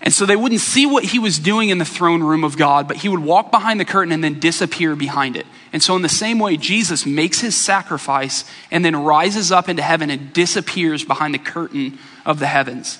And 0.00 0.14
so 0.14 0.26
they 0.26 0.36
wouldn't 0.36 0.60
see 0.60 0.86
what 0.86 1.04
he 1.04 1.18
was 1.18 1.38
doing 1.38 1.70
in 1.70 1.78
the 1.78 1.84
throne 1.84 2.22
room 2.22 2.44
of 2.44 2.56
God, 2.56 2.86
but 2.86 2.98
he 2.98 3.08
would 3.08 3.20
walk 3.20 3.50
behind 3.50 3.80
the 3.80 3.84
curtain 3.84 4.12
and 4.12 4.22
then 4.22 4.38
disappear 4.38 4.94
behind 4.94 5.36
it. 5.36 5.46
And 5.72 5.82
so, 5.82 5.96
in 5.96 6.02
the 6.02 6.08
same 6.08 6.38
way, 6.38 6.56
Jesus 6.56 7.04
makes 7.04 7.40
his 7.40 7.56
sacrifice 7.56 8.44
and 8.70 8.84
then 8.84 8.94
rises 8.96 9.50
up 9.50 9.68
into 9.68 9.82
heaven 9.82 10.08
and 10.08 10.32
disappears 10.32 11.04
behind 11.04 11.34
the 11.34 11.38
curtain 11.38 11.98
of 12.24 12.38
the 12.38 12.46
heavens. 12.46 12.98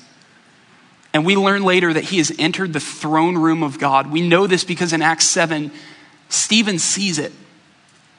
And 1.14 1.25
we 1.25 1.37
learn 1.37 1.62
later 1.62 1.92
that 1.92 2.05
he 2.05 2.18
has 2.18 2.33
entered 2.38 2.73
the 2.73 2.81
throne 2.81 3.37
room 3.38 3.62
of 3.62 3.79
God. 3.79 4.12
We 4.12 4.27
know 4.27 4.47
this 4.47 4.64
because 4.64 4.92
in 4.92 5.03
Acts 5.03 5.27
7, 5.27 5.71
Stephen 6.29 6.79
sees 6.79 7.18
it. 7.18 7.33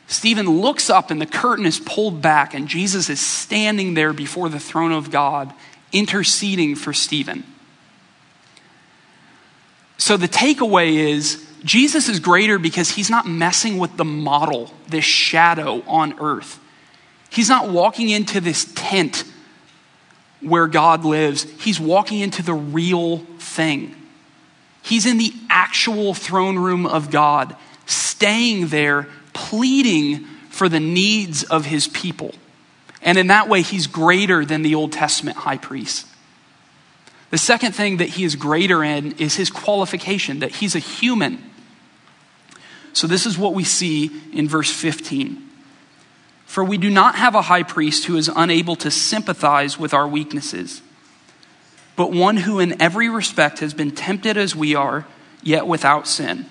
Stephen 0.08 0.50
looks 0.50 0.90
up 0.90 1.12
and 1.12 1.22
the 1.22 1.28
curtain 1.28 1.68
is 1.68 1.80
pulled 1.80 2.20
back, 2.20 2.56
and 2.56 2.68
Jesus 2.68 3.10
is 3.10 3.20
standing 3.20 3.94
there 3.94 4.12
before 4.12 4.50
the 4.50 4.60
throne 4.60 4.92
of 4.92 5.12
God, 5.12 5.54
interceding 5.92 6.76
for 6.76 6.94
Stephen. 6.94 7.44
So 10.00 10.18
the 10.18 10.28
takeaway 10.28 10.96
is 10.96 11.46
Jesus 11.64 12.10
is 12.10 12.20
greater 12.20 12.58
because 12.58 12.92
he's 12.92 13.10
not 13.10 13.28
messing 13.28 13.78
with 13.78 13.98
the 13.98 14.06
model, 14.06 14.74
this 14.88 15.06
shadow 15.06 15.84
on 15.86 16.20
earth. 16.20 16.60
He's 17.30 17.50
not 17.50 17.70
walking 17.70 18.10
into 18.10 18.42
this 18.42 18.72
tent 18.74 19.24
where 20.42 20.68
God 20.68 21.06
lives, 21.06 21.44
he's 21.62 21.80
walking 21.80 22.20
into 22.20 22.42
the 22.42 22.54
real 22.54 23.20
thing. 23.40 23.96
He's 24.82 25.06
in 25.06 25.18
the 25.18 25.34
actual 25.50 26.14
throne 26.14 26.58
room 26.58 26.86
of 26.86 27.12
God, 27.12 27.56
staying 27.86 28.68
there, 28.68 29.08
pleading 29.34 30.26
for 30.50 30.70
the 30.70 30.80
needs 30.80 31.44
of 31.44 31.66
his 31.66 31.88
people. 31.88 32.34
And 33.02 33.18
in 33.18 33.28
that 33.28 33.48
way, 33.48 33.62
he's 33.62 33.88
greater 33.88 34.46
than 34.46 34.62
the 34.62 34.76
Old 34.76 34.92
Testament 34.92 35.38
high 35.38 35.58
priest. 35.58 36.06
The 37.30 37.38
second 37.38 37.74
thing 37.74 37.98
that 37.98 38.10
he 38.10 38.24
is 38.24 38.36
greater 38.36 38.84
in 38.84 39.14
is 39.14 39.36
his 39.36 39.50
qualification, 39.50 40.40
that 40.40 40.56
he's 40.56 40.76
a 40.76 40.80
human. 40.80 41.44
So, 42.94 43.06
this 43.08 43.26
is 43.26 43.38
what 43.38 43.54
we 43.54 43.64
see 43.64 44.12
in 44.34 44.48
verse 44.48 44.72
15. 44.72 45.49
For 46.50 46.64
we 46.64 46.80
do 46.80 46.90
not 46.90 47.14
have 47.14 47.36
a 47.36 47.44
high 47.44 47.62
priest 47.62 48.06
who 48.06 48.18
is 48.18 48.28
unable 48.36 48.76
to 48.78 48.90
sympathize 48.90 49.78
with 49.78 49.94
our 49.94 50.08
weaknesses, 50.08 50.82
but 51.96 52.12
one 52.12 52.38
who 52.38 52.60
in 52.60 52.82
every 52.82 53.08
respect 53.08 53.60
has 53.60 53.76
been 53.76 53.92
tempted 53.92 54.36
as 54.36 54.56
we 54.56 54.74
are, 54.74 55.06
yet 55.44 55.68
without 55.68 56.08
sin. 56.08 56.48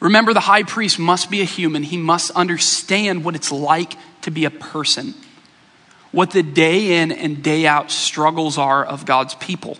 Remember, 0.00 0.34
the 0.34 0.40
high 0.40 0.64
priest 0.64 0.98
must 0.98 1.30
be 1.30 1.40
a 1.40 1.44
human. 1.44 1.84
He 1.84 1.96
must 1.96 2.32
understand 2.32 3.24
what 3.24 3.36
it's 3.36 3.52
like 3.52 3.94
to 4.22 4.32
be 4.32 4.44
a 4.44 4.50
person, 4.50 5.14
what 6.10 6.32
the 6.32 6.42
day 6.42 7.00
in 7.00 7.12
and 7.12 7.44
day 7.44 7.64
out 7.64 7.92
struggles 7.92 8.58
are 8.58 8.84
of 8.84 9.06
God's 9.06 9.36
people. 9.36 9.78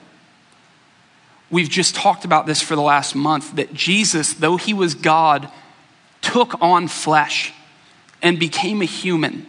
We've 1.50 1.68
just 1.68 1.96
talked 1.96 2.24
about 2.24 2.46
this 2.46 2.62
for 2.62 2.76
the 2.76 2.80
last 2.80 3.16
month 3.16 3.56
that 3.56 3.74
Jesus, 3.74 4.34
though 4.34 4.56
he 4.56 4.72
was 4.72 4.94
God, 4.94 5.50
took 6.22 6.62
on 6.62 6.86
flesh 6.86 7.54
and 8.22 8.38
became 8.38 8.82
a 8.82 8.86
human. 8.86 9.46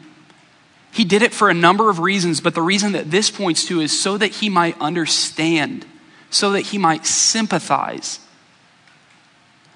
He 0.91 1.03
did 1.03 1.21
it 1.21 1.33
for 1.33 1.49
a 1.49 1.53
number 1.53 1.89
of 1.89 1.99
reasons, 1.99 2.41
but 2.41 2.55
the 2.55 2.61
reason 2.61 2.93
that 2.93 3.11
this 3.11 3.29
points 3.29 3.65
to 3.65 3.79
is 3.79 3.99
so 3.99 4.17
that 4.17 4.31
he 4.31 4.49
might 4.49 4.79
understand, 4.81 5.85
so 6.29 6.51
that 6.51 6.61
he 6.61 6.77
might 6.77 7.05
sympathize. 7.05 8.19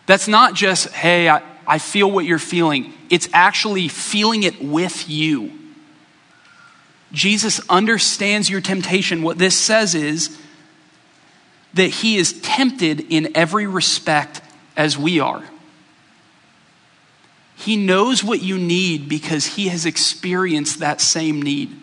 That's 0.06 0.28
not 0.28 0.54
just, 0.54 0.90
hey, 0.90 1.30
I, 1.30 1.42
I 1.66 1.78
feel 1.78 2.10
what 2.10 2.26
you're 2.26 2.40
feeling. 2.40 2.94
It's 3.10 3.30
actually 3.32 3.88
feeling 3.88 4.44
it 4.44 4.62
with 4.62 5.08
you. 5.10 5.52
Jesus 7.12 7.62
understands 7.70 8.50
your 8.50 8.60
temptation. 8.60 9.22
What 9.22 9.38
this 9.38 9.58
says 9.58 9.94
is 9.94 10.38
that 11.76 11.90
he 11.90 12.18
is 12.18 12.42
tempted 12.42 13.12
in 13.12 13.36
every 13.36 13.68
respect 13.68 14.42
as 14.76 14.98
we 14.98 15.20
are. 15.20 15.44
He 17.64 17.78
knows 17.78 18.26
what 18.26 18.42
you 18.42 18.58
need 18.58 19.08
because 19.08 19.46
he 19.46 19.70
has 19.70 19.86
experienced 19.86 20.80
that 20.80 21.00
same 21.00 21.42
need. 21.42 21.74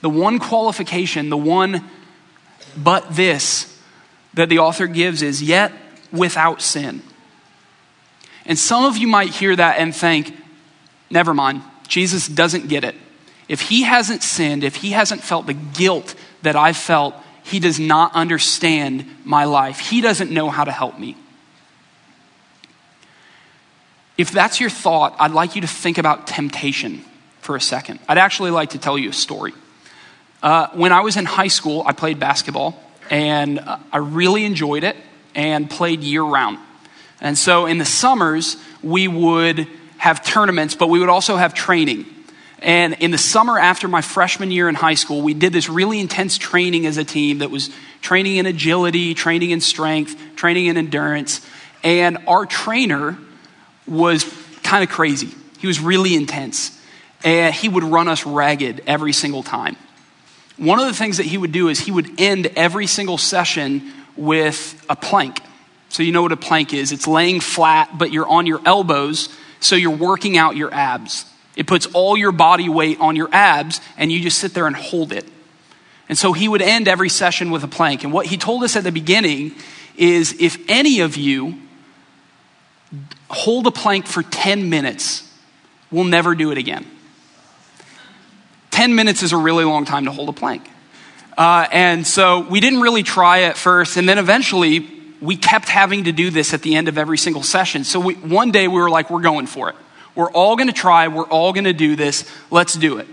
The 0.00 0.08
one 0.08 0.38
qualification, 0.38 1.28
the 1.28 1.36
one 1.36 1.84
but 2.74 3.14
this 3.14 3.78
that 4.32 4.48
the 4.48 4.58
author 4.58 4.86
gives 4.86 5.20
is 5.20 5.42
yet 5.42 5.70
without 6.12 6.62
sin. 6.62 7.02
And 8.46 8.58
some 8.58 8.84
of 8.84 8.96
you 8.96 9.06
might 9.06 9.34
hear 9.34 9.54
that 9.54 9.78
and 9.78 9.94
think, 9.94 10.34
never 11.10 11.34
mind, 11.34 11.62
Jesus 11.86 12.26
doesn't 12.26 12.68
get 12.68 12.84
it. 12.84 12.94
If 13.48 13.60
he 13.60 13.82
hasn't 13.82 14.22
sinned, 14.22 14.64
if 14.64 14.76
he 14.76 14.92
hasn't 14.92 15.22
felt 15.22 15.46
the 15.46 15.54
guilt 15.54 16.14
that 16.40 16.56
I 16.56 16.72
felt, 16.72 17.14
he 17.44 17.60
does 17.60 17.78
not 17.78 18.14
understand 18.14 19.04
my 19.24 19.44
life. 19.44 19.78
He 19.78 20.00
doesn't 20.00 20.30
know 20.30 20.48
how 20.48 20.64
to 20.64 20.72
help 20.72 20.98
me. 20.98 21.16
If 24.18 24.30
that's 24.30 24.60
your 24.60 24.70
thought, 24.70 25.14
I'd 25.18 25.32
like 25.32 25.56
you 25.56 25.60
to 25.60 25.66
think 25.66 25.98
about 25.98 26.26
temptation 26.26 27.04
for 27.40 27.54
a 27.54 27.60
second. 27.60 28.00
I'd 28.08 28.18
actually 28.18 28.50
like 28.50 28.70
to 28.70 28.78
tell 28.78 28.96
you 28.96 29.10
a 29.10 29.12
story. 29.12 29.52
Uh, 30.42 30.68
when 30.72 30.92
I 30.92 31.00
was 31.00 31.16
in 31.16 31.24
high 31.24 31.48
school, 31.48 31.82
I 31.86 31.92
played 31.92 32.18
basketball, 32.18 32.80
and 33.10 33.58
uh, 33.58 33.78
I 33.92 33.98
really 33.98 34.44
enjoyed 34.44 34.84
it 34.84 34.96
and 35.34 35.68
played 35.68 36.00
year 36.00 36.22
round. 36.22 36.58
And 37.20 37.36
so 37.36 37.66
in 37.66 37.78
the 37.78 37.84
summers, 37.84 38.56
we 38.82 39.06
would 39.06 39.68
have 39.98 40.24
tournaments, 40.24 40.74
but 40.74 40.88
we 40.88 40.98
would 40.98 41.08
also 41.08 41.36
have 41.36 41.54
training. 41.54 42.06
And 42.60 42.94
in 42.94 43.10
the 43.10 43.18
summer 43.18 43.58
after 43.58 43.86
my 43.86 44.00
freshman 44.00 44.50
year 44.50 44.68
in 44.68 44.74
high 44.74 44.94
school, 44.94 45.20
we 45.20 45.34
did 45.34 45.52
this 45.52 45.68
really 45.68 46.00
intense 46.00 46.38
training 46.38 46.86
as 46.86 46.96
a 46.96 47.04
team 47.04 47.38
that 47.38 47.50
was 47.50 47.70
training 48.00 48.36
in 48.36 48.46
agility, 48.46 49.14
training 49.14 49.50
in 49.50 49.60
strength, 49.60 50.18
training 50.36 50.66
in 50.66 50.76
endurance. 50.76 51.46
And 51.82 52.18
our 52.26 52.46
trainer 52.46 53.18
was 53.86 54.24
kind 54.62 54.82
of 54.82 54.90
crazy. 54.90 55.30
He 55.58 55.66
was 55.66 55.80
really 55.80 56.14
intense. 56.14 56.78
And 57.24 57.54
he 57.54 57.68
would 57.68 57.84
run 57.84 58.08
us 58.08 58.26
ragged 58.26 58.82
every 58.86 59.12
single 59.12 59.42
time. 59.42 59.76
One 60.56 60.78
of 60.78 60.86
the 60.86 60.94
things 60.94 61.18
that 61.18 61.26
he 61.26 61.36
would 61.36 61.52
do 61.52 61.68
is 61.68 61.80
he 61.80 61.90
would 61.90 62.20
end 62.20 62.46
every 62.56 62.86
single 62.86 63.18
session 63.18 63.92
with 64.16 64.84
a 64.88 64.96
plank. 64.96 65.40
So, 65.88 66.02
you 66.02 66.12
know 66.12 66.22
what 66.22 66.32
a 66.32 66.36
plank 66.36 66.72
is 66.74 66.92
it's 66.92 67.06
laying 67.06 67.40
flat, 67.40 67.98
but 67.98 68.12
you're 68.12 68.26
on 68.26 68.46
your 68.46 68.60
elbows, 68.64 69.28
so 69.60 69.76
you're 69.76 69.96
working 69.96 70.36
out 70.36 70.56
your 70.56 70.72
abs. 70.72 71.26
It 71.56 71.66
puts 71.66 71.86
all 71.86 72.16
your 72.16 72.32
body 72.32 72.68
weight 72.68 73.00
on 73.00 73.16
your 73.16 73.28
abs, 73.32 73.80
and 73.96 74.10
you 74.10 74.20
just 74.20 74.38
sit 74.38 74.52
there 74.52 74.66
and 74.66 74.76
hold 74.76 75.12
it. 75.12 75.24
And 76.08 76.16
so 76.16 76.32
he 76.32 76.48
would 76.48 76.62
end 76.62 76.88
every 76.88 77.08
session 77.08 77.50
with 77.50 77.64
a 77.64 77.68
plank. 77.68 78.04
And 78.04 78.12
what 78.12 78.26
he 78.26 78.36
told 78.36 78.62
us 78.62 78.76
at 78.76 78.84
the 78.84 78.92
beginning 78.92 79.54
is 79.96 80.36
if 80.38 80.58
any 80.68 81.00
of 81.00 81.16
you 81.16 81.58
hold 83.28 83.66
a 83.66 83.70
plank 83.70 84.06
for 84.06 84.22
10 84.22 84.68
minutes, 84.70 85.28
we'll 85.90 86.04
never 86.04 86.34
do 86.34 86.50
it 86.50 86.58
again. 86.58 86.86
10 88.70 88.94
minutes 88.94 89.22
is 89.22 89.32
a 89.32 89.36
really 89.36 89.64
long 89.64 89.84
time 89.84 90.04
to 90.04 90.12
hold 90.12 90.28
a 90.28 90.32
plank. 90.32 90.68
Uh, 91.36 91.66
and 91.70 92.06
so 92.06 92.40
we 92.40 92.60
didn't 92.60 92.80
really 92.80 93.02
try 93.02 93.42
at 93.42 93.56
first, 93.56 93.96
and 93.96 94.08
then 94.08 94.18
eventually 94.18 94.88
we 95.20 95.36
kept 95.36 95.68
having 95.68 96.04
to 96.04 96.12
do 96.12 96.30
this 96.30 96.54
at 96.54 96.62
the 96.62 96.76
end 96.76 96.88
of 96.88 96.98
every 96.98 97.18
single 97.18 97.42
session. 97.42 97.84
So 97.84 98.00
we, 98.00 98.14
one 98.14 98.50
day 98.50 98.68
we 98.68 98.80
were 98.80 98.90
like, 98.90 99.10
we're 99.10 99.22
going 99.22 99.46
for 99.46 99.70
it. 99.70 99.76
We're 100.14 100.30
all 100.30 100.56
going 100.56 100.68
to 100.68 100.74
try, 100.74 101.08
we're 101.08 101.28
all 101.28 101.52
going 101.52 101.64
to 101.64 101.74
do 101.74 101.94
this, 101.94 102.30
let's 102.50 102.74
do 102.74 102.98
it. 102.98 103.06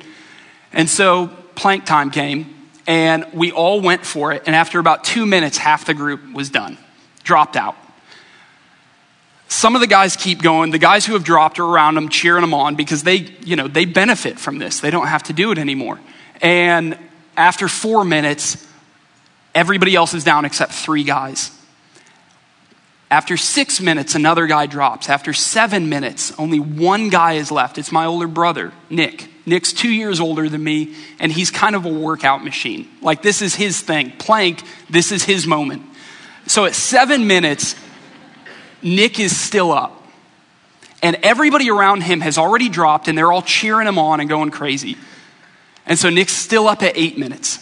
And 0.71 0.89
so 0.89 1.28
plank 1.56 1.86
time 1.86 2.12
came, 2.12 2.69
and 2.88 3.26
we 3.34 3.52
all 3.52 3.82
went 3.82 4.06
for 4.06 4.32
it, 4.32 4.43
and 4.45 4.56
after 4.56 4.80
about 4.80 5.04
two 5.04 5.26
minutes, 5.26 5.58
half 5.58 5.86
the 5.86 5.93
group 5.93 6.34
was 6.34 6.49
done, 6.49 6.78
dropped 7.23 7.56
out. 7.56 7.76
Some 9.54 9.76
of 9.76 9.82
the 9.82 9.88
guys 9.88 10.16
keep 10.16 10.42
going. 10.42 10.72
The 10.72 10.80
guys 10.80 11.06
who 11.06 11.13
have 11.13 11.24
dropped 11.24 11.60
are 11.60 11.63
around 11.63 11.94
them, 11.94 12.10
cheering 12.10 12.42
them 12.42 12.56
on 12.56 12.74
because 12.74 13.04
they, 13.04 13.18
you 13.46 13.56
know, 13.56 13.68
they 13.68 13.86
benefit 13.86 14.39
from 14.39 14.58
this. 14.58 14.80
They 14.80 14.89
don't 14.89 15.06
have 15.06 15.22
to 15.24 15.34
do 15.34 15.52
it 15.52 15.60
anymore. 15.60 16.00
And 16.42 16.98
after 17.38 17.68
four 17.68 18.04
minutes, 18.04 18.68
everybody 19.54 19.96
else 19.96 20.16
is 20.16 20.24
down 20.24 20.44
except 20.46 20.72
three 20.72 21.04
guys. 21.04 21.52
After 23.12 23.38
six 23.38 23.80
minutes, 23.80 24.16
another 24.16 24.48
guy 24.48 24.66
drops. 24.66 25.08
After 25.08 25.34
seven 25.34 25.88
minutes, 25.88 26.34
only 26.39 26.60
one 26.60 27.10
guy 27.10 27.34
is 27.34 27.52
left. 27.52 27.78
It's 27.78 27.92
my 27.92 28.08
older 28.08 28.28
brother, 28.28 28.74
Nick. 28.89 29.30
Nick's 29.46 29.72
two 29.72 29.92
years 29.92 30.20
older 30.20 30.50
than 30.50 30.63
me, 30.63 30.96
and 31.20 31.32
he's 31.32 31.52
kind 31.52 31.76
of 31.76 31.86
a 31.86 31.94
workout 31.94 32.44
machine. 32.44 32.89
Like, 33.04 33.22
this 33.22 33.44
is 33.44 33.54
his 33.54 33.80
thing. 33.80 34.13
Plank, 34.18 34.63
this 34.89 35.12
is 35.12 35.24
his 35.24 35.46
moment. 35.46 35.84
So 36.48 36.66
at 36.66 36.74
seven 36.74 37.28
minutes, 37.28 37.76
Nick 38.84 39.19
is 39.19 39.36
still 39.36 39.72
up. 39.72 40.00
And 41.02 41.17
everybody 41.22 41.69
around 41.69 42.02
him 42.02 42.22
has 42.22 42.38
already 42.38 42.69
dropped, 42.69 43.08
and 43.08 43.17
they're 43.17 43.32
all 43.32 43.41
cheering 43.41 43.88
him 43.88 43.98
on 43.98 44.19
and 44.19 44.30
going 44.30 44.52
crazy. 44.52 44.98
And 45.86 46.00
so 46.00 46.10
Nick's 46.10 46.34
still 46.34 46.67
up 46.67 46.82
at 46.82 46.98
eight 46.98 47.17
minutes. 47.17 47.60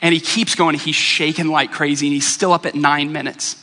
And 0.00 0.14
he 0.14 0.20
keeps 0.20 0.54
going. 0.54 0.76
He's 0.78 0.96
shaking 0.96 1.48
like 1.48 1.70
crazy, 1.70 2.06
and 2.06 2.14
he's 2.14 2.26
still 2.26 2.52
up 2.52 2.64
at 2.64 2.74
nine 2.74 3.12
minutes. 3.12 3.62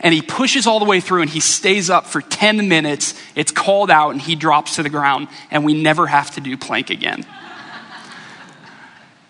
And 0.00 0.12
he 0.12 0.20
pushes 0.20 0.66
all 0.66 0.80
the 0.80 0.84
way 0.84 1.00
through, 1.00 1.22
and 1.22 1.30
he 1.30 1.40
stays 1.40 1.90
up 1.90 2.06
for 2.06 2.20
10 2.20 2.68
minutes. 2.68 3.14
It's 3.36 3.52
called 3.52 3.90
out, 3.90 4.10
and 4.10 4.20
he 4.20 4.34
drops 4.34 4.76
to 4.76 4.82
the 4.82 4.88
ground, 4.88 5.28
and 5.50 5.64
we 5.64 5.80
never 5.80 6.08
have 6.08 6.32
to 6.32 6.40
do 6.40 6.56
plank 6.56 6.90
again. 6.90 7.24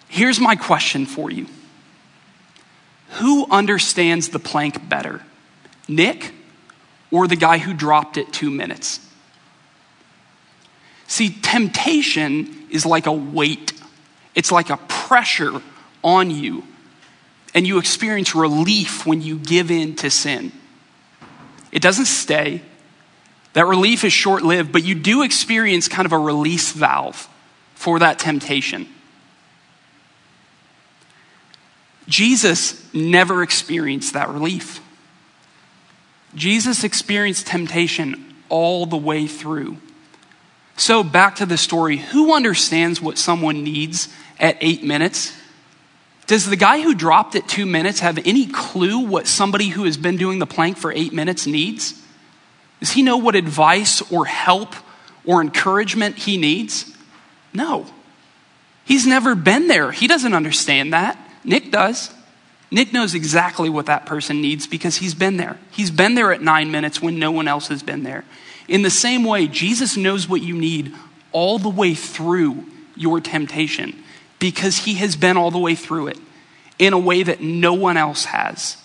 Here's 0.09 0.41
my 0.41 0.57
question 0.57 1.07
for 1.07 1.31
you 1.31 1.47
Who 3.19 3.47
understands 3.51 4.31
the 4.31 4.39
plank 4.39 4.89
better, 4.89 5.23
Nick 5.89 6.33
or 7.11 7.27
the 7.27 7.37
guy 7.37 7.59
who 7.59 7.75
dropped 7.75 8.16
it 8.16 8.33
two 8.33 8.51
minutes. 8.51 9.01
See, 11.07 11.31
temptation 11.31 12.66
is 12.70 12.87
like 12.87 13.07
a 13.07 13.12
weight, 13.12 13.73
it's 14.35 14.53
like 14.53 14.70
a 14.70 14.77
pressure 14.77 15.61
on 16.05 16.31
you, 16.31 16.64
and 17.53 17.66
you 17.66 17.79
experience 17.79 18.35
relief 18.35 19.05
when 19.05 19.20
you 19.20 19.38
give 19.38 19.70
in 19.70 19.96
to 19.96 20.11
sin. 20.11 20.53
It 21.73 21.83
doesn't 21.83 22.07
stay. 22.07 22.62
That 23.53 23.66
relief 23.66 24.05
is 24.05 24.12
short 24.12 24.42
lived, 24.42 24.70
but 24.70 24.85
you 24.85 24.94
do 24.94 25.23
experience 25.23 25.88
kind 25.88 26.07
of 26.07 26.12
a 26.12 26.18
release 26.18 26.73
valve 26.73 27.29
for 27.75 27.99
that 27.99 28.18
temptation. 28.18 28.88
Jesus 32.07 32.92
never 32.92 33.42
experienced 33.42 34.14
that 34.14 34.29
relief. 34.29 34.81
Jesus 36.35 36.85
experienced 36.85 37.47
temptation 37.47 38.35
all 38.49 38.87
the 38.87 38.97
way 38.97 39.27
through. 39.27 39.79
So, 40.77 41.03
back 41.03 41.37
to 41.37 41.47
the 41.47 41.59
story 41.59 41.99
who 41.99 42.35
understands 42.35 43.01
what 43.01 43.19
someone 43.19 43.62
needs 43.62 44.09
at 44.38 44.57
eight 44.61 44.83
minutes? 44.83 45.37
Does 46.27 46.47
the 46.47 46.57
guy 46.57 46.81
who 46.81 46.95
dropped 46.95 47.35
at 47.35 47.49
two 47.49 47.66
minutes 47.66 48.01
have 48.01 48.19
any 48.25 48.47
clue 48.47 49.01
what 49.01 49.27
somebody 49.27 49.69
who 49.69 49.85
has 49.85 49.97
been 49.97 50.16
doing 50.16 50.38
the 50.38 50.47
plank 50.47 50.77
for 50.77 50.93
eight 50.93 51.12
minutes 51.12 51.47
needs? 51.47 52.01
Does 52.79 52.93
he 52.93 53.03
know 53.03 53.19
what 53.19 53.35
advice 53.35 54.01
or 54.11 54.27
help 54.27 54.75
or 55.25 55.43
encouragement 55.43 56.16
he 56.16 56.37
needs? 56.37 56.97
No. 57.53 57.87
He's 58.85 59.07
never 59.07 59.35
been 59.35 59.69
there. 59.69 59.93
He 59.93 60.07
doesn't 60.07 60.33
understand 60.33 60.93
that. 60.93 61.19
Nick 61.45 61.71
does. 61.71 62.12
Nick 62.71 62.93
knows 62.93 63.15
exactly 63.15 63.69
what 63.69 63.87
that 63.87 64.07
person 64.07 64.41
needs 64.41 64.67
because 64.67 64.99
he's 64.99 65.15
been 65.15 65.37
there. 65.37 65.59
He's 65.71 65.91
been 65.91 66.15
there 66.15 66.33
at 66.33 66.41
nine 66.41 66.71
minutes 66.71 67.03
when 67.03 67.19
no 67.19 67.33
one 67.33 67.49
else 67.49 67.69
has 67.69 67.83
been 67.83 68.05
there. 68.05 68.25
In 68.69 68.83
the 68.83 68.91
same 68.91 69.25
way, 69.25 69.49
Jesus 69.49 69.97
knows 69.97 70.29
what 70.29 70.43
you 70.43 70.57
need 70.57 70.95
all 71.33 71.59
the 71.59 71.69
way 71.69 71.95
through 71.95 72.65
your 72.97 73.21
temptation 73.21 74.05
because 74.39 74.79
he 74.79 74.95
has 74.95 75.17
been 75.17 75.37
all 75.37 75.51
the 75.51 75.59
way 75.59 75.75
through 75.75 76.09
it 76.09 76.19
in 76.79 76.93
a 76.93 76.99
way 76.99 77.23
that 77.23 77.41
no 77.41 77.75
one 77.75 77.97
else 77.97 78.27
has. 78.27 78.77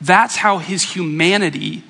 That's 0.00 0.36
how 0.36 0.58
his 0.58 0.82
humanity 0.82 1.82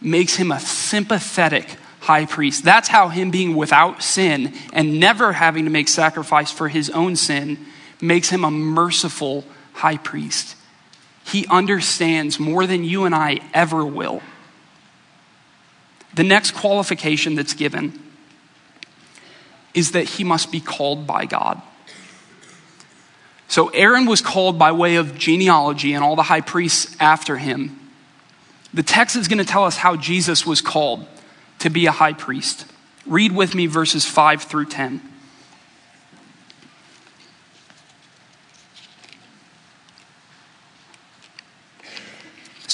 makes 0.00 0.36
him 0.36 0.52
a 0.52 0.60
sympathetic 0.60 1.76
high 2.00 2.26
priest. 2.26 2.62
That's 2.62 2.88
how 2.88 3.08
him 3.08 3.30
being 3.30 3.56
without 3.56 4.02
sin 4.02 4.54
and 4.72 5.00
never 5.00 5.32
having 5.32 5.64
to 5.64 5.70
make 5.70 5.88
sacrifice 5.88 6.50
for 6.50 6.68
his 6.68 6.90
own 6.90 7.16
sin 7.16 7.58
makes 8.00 8.28
him 8.28 8.44
a 8.44 8.50
merciful 8.50 9.44
high 9.74 9.98
priest. 9.98 10.56
He 11.26 11.46
understands 11.48 12.40
more 12.40 12.66
than 12.66 12.84
you 12.84 13.04
and 13.04 13.14
I 13.14 13.40
ever 13.52 13.84
will. 13.84 14.22
The 16.14 16.24
next 16.24 16.52
qualification 16.52 17.34
that's 17.34 17.54
given 17.54 18.00
is 19.74 19.92
that 19.92 20.04
he 20.04 20.24
must 20.24 20.52
be 20.52 20.60
called 20.60 21.06
by 21.06 21.26
God. 21.26 21.60
So 23.48 23.68
Aaron 23.68 24.06
was 24.06 24.20
called 24.20 24.58
by 24.58 24.72
way 24.72 24.96
of 24.96 25.18
genealogy 25.18 25.92
and 25.92 26.02
all 26.02 26.16
the 26.16 26.22
high 26.22 26.40
priests 26.40 26.96
after 27.00 27.36
him. 27.36 27.78
The 28.72 28.82
text 28.82 29.16
is 29.16 29.28
going 29.28 29.38
to 29.38 29.44
tell 29.44 29.64
us 29.64 29.76
how 29.76 29.96
Jesus 29.96 30.46
was 30.46 30.60
called 30.60 31.06
to 31.60 31.70
be 31.70 31.86
a 31.86 31.92
high 31.92 32.12
priest. 32.12 32.66
Read 33.06 33.32
with 33.32 33.54
me 33.54 33.66
verses 33.66 34.04
5 34.04 34.42
through 34.42 34.66
10. 34.66 35.00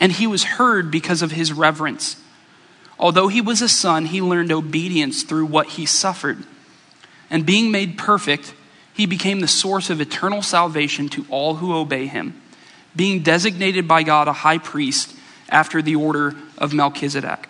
And 0.00 0.12
he 0.12 0.26
was 0.26 0.44
heard 0.44 0.90
because 0.90 1.22
of 1.22 1.32
his 1.32 1.52
reverence. 1.52 2.16
Although 2.98 3.28
he 3.28 3.40
was 3.40 3.62
a 3.62 3.68
son, 3.68 4.06
he 4.06 4.20
learned 4.20 4.52
obedience 4.52 5.22
through 5.22 5.46
what 5.46 5.70
he 5.70 5.86
suffered. 5.86 6.44
And 7.30 7.46
being 7.46 7.70
made 7.70 7.98
perfect, 7.98 8.54
he 8.92 9.06
became 9.06 9.40
the 9.40 9.48
source 9.48 9.90
of 9.90 10.00
eternal 10.00 10.42
salvation 10.42 11.08
to 11.10 11.26
all 11.28 11.56
who 11.56 11.74
obey 11.74 12.06
him, 12.06 12.40
being 12.94 13.22
designated 13.22 13.88
by 13.88 14.02
God 14.02 14.28
a 14.28 14.32
high 14.32 14.58
priest 14.58 15.14
after 15.48 15.82
the 15.82 15.96
order 15.96 16.34
of 16.58 16.72
Melchizedek. 16.72 17.48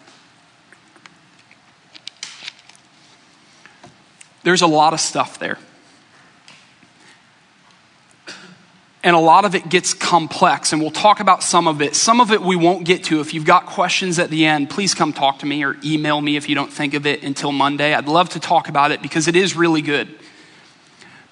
There's 4.42 4.62
a 4.62 4.66
lot 4.66 4.92
of 4.92 5.00
stuff 5.00 5.38
there. 5.38 5.59
And 9.04 9.14
a 9.14 9.20
lot 9.20 9.44
of 9.44 9.54
it 9.54 9.68
gets 9.68 9.92
complex, 9.92 10.72
and 10.72 10.80
we'll 10.80 10.90
talk 10.90 11.20
about 11.20 11.42
some 11.42 11.68
of 11.68 11.82
it. 11.82 11.94
Some 11.94 12.22
of 12.22 12.32
it 12.32 12.40
we 12.40 12.56
won't 12.56 12.86
get 12.86 13.04
to. 13.04 13.20
If 13.20 13.34
you've 13.34 13.44
got 13.44 13.66
questions 13.66 14.18
at 14.18 14.30
the 14.30 14.46
end, 14.46 14.70
please 14.70 14.94
come 14.94 15.12
talk 15.12 15.40
to 15.40 15.46
me 15.46 15.62
or 15.62 15.76
email 15.84 16.18
me 16.22 16.36
if 16.36 16.48
you 16.48 16.54
don't 16.54 16.72
think 16.72 16.94
of 16.94 17.04
it 17.04 17.22
until 17.22 17.52
Monday. 17.52 17.92
I'd 17.92 18.08
love 18.08 18.30
to 18.30 18.40
talk 18.40 18.70
about 18.70 18.92
it 18.92 19.02
because 19.02 19.28
it 19.28 19.36
is 19.36 19.54
really 19.54 19.82
good. 19.82 20.08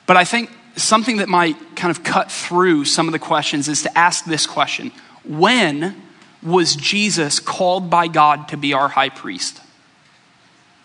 But 0.07 0.19
I 0.19 0.25
think 0.25 0.51
something 0.77 1.17
that 1.17 1.31
might 1.31 1.57
kind 1.75 1.91
of 1.91 2.05
cut 2.05 2.31
through 2.31 2.85
some 2.85 3.09
of 3.09 3.13
the 3.13 3.19
questions 3.19 3.69
is 3.69 3.83
to 3.85 3.99
ask 3.99 4.27
this 4.27 4.47
question 4.47 4.93
When 5.25 5.97
was 6.43 6.77
Jesus 6.77 7.41
called 7.41 7.89
by 7.89 8.07
God 8.07 8.49
to 8.49 8.59
be 8.59 8.75
our 8.75 8.89
high 8.89 9.09
priest? 9.09 9.63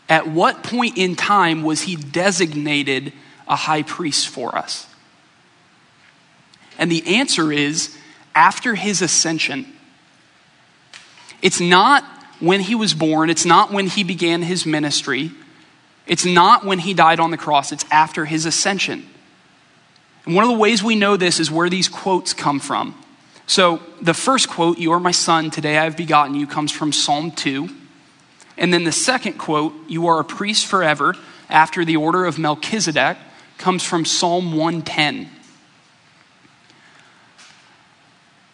At 0.07 0.25
what 0.25 0.63
point 0.63 0.97
in 0.97 1.17
time 1.17 1.63
was 1.63 1.81
he 1.81 1.97
designated 1.97 3.11
a 3.45 3.57
high 3.57 3.83
priest 3.83 4.29
for 4.29 4.57
us? 4.57 4.87
And 6.77 6.91
the 6.91 7.17
answer 7.17 7.51
is 7.51 7.97
after 8.35 8.75
his 8.75 9.01
ascension. 9.01 9.65
It's 11.41 11.59
not 11.59 12.03
when 12.39 12.61
he 12.61 12.75
was 12.75 12.93
born, 12.93 13.29
it's 13.29 13.45
not 13.45 13.71
when 13.71 13.87
he 13.87 14.03
began 14.03 14.43
his 14.43 14.65
ministry, 14.65 15.31
it's 16.05 16.25
not 16.25 16.65
when 16.65 16.79
he 16.79 16.93
died 16.93 17.19
on 17.19 17.31
the 17.31 17.37
cross, 17.37 17.71
it's 17.71 17.85
after 17.91 18.25
his 18.25 18.45
ascension. 18.45 19.07
And 20.25 20.35
one 20.35 20.43
of 20.43 20.51
the 20.51 20.57
ways 20.57 20.83
we 20.83 20.95
know 20.95 21.17
this 21.17 21.39
is 21.39 21.49
where 21.49 21.69
these 21.69 21.89
quotes 21.89 22.33
come 22.33 22.59
from. 22.59 22.95
So 23.47 23.81
the 24.01 24.13
first 24.13 24.49
quote, 24.49 24.77
You 24.77 24.91
are 24.91 24.99
my 24.99 25.11
son, 25.11 25.49
today 25.49 25.77
I 25.77 25.85
have 25.85 25.97
begotten 25.97 26.35
you, 26.35 26.45
comes 26.45 26.71
from 26.71 26.91
Psalm 26.91 27.31
2. 27.31 27.69
And 28.57 28.73
then 28.73 28.83
the 28.83 28.91
second 28.91 29.33
quote, 29.33 29.73
You 29.87 30.07
are 30.07 30.19
a 30.19 30.25
priest 30.25 30.65
forever, 30.65 31.15
after 31.49 31.85
the 31.85 31.95
order 31.95 32.25
of 32.25 32.37
Melchizedek, 32.37 33.17
comes 33.57 33.83
from 33.83 34.03
Psalm 34.03 34.51
110. 34.51 35.29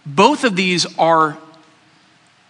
Both 0.06 0.44
of 0.44 0.56
these 0.56 0.86
are 0.98 1.38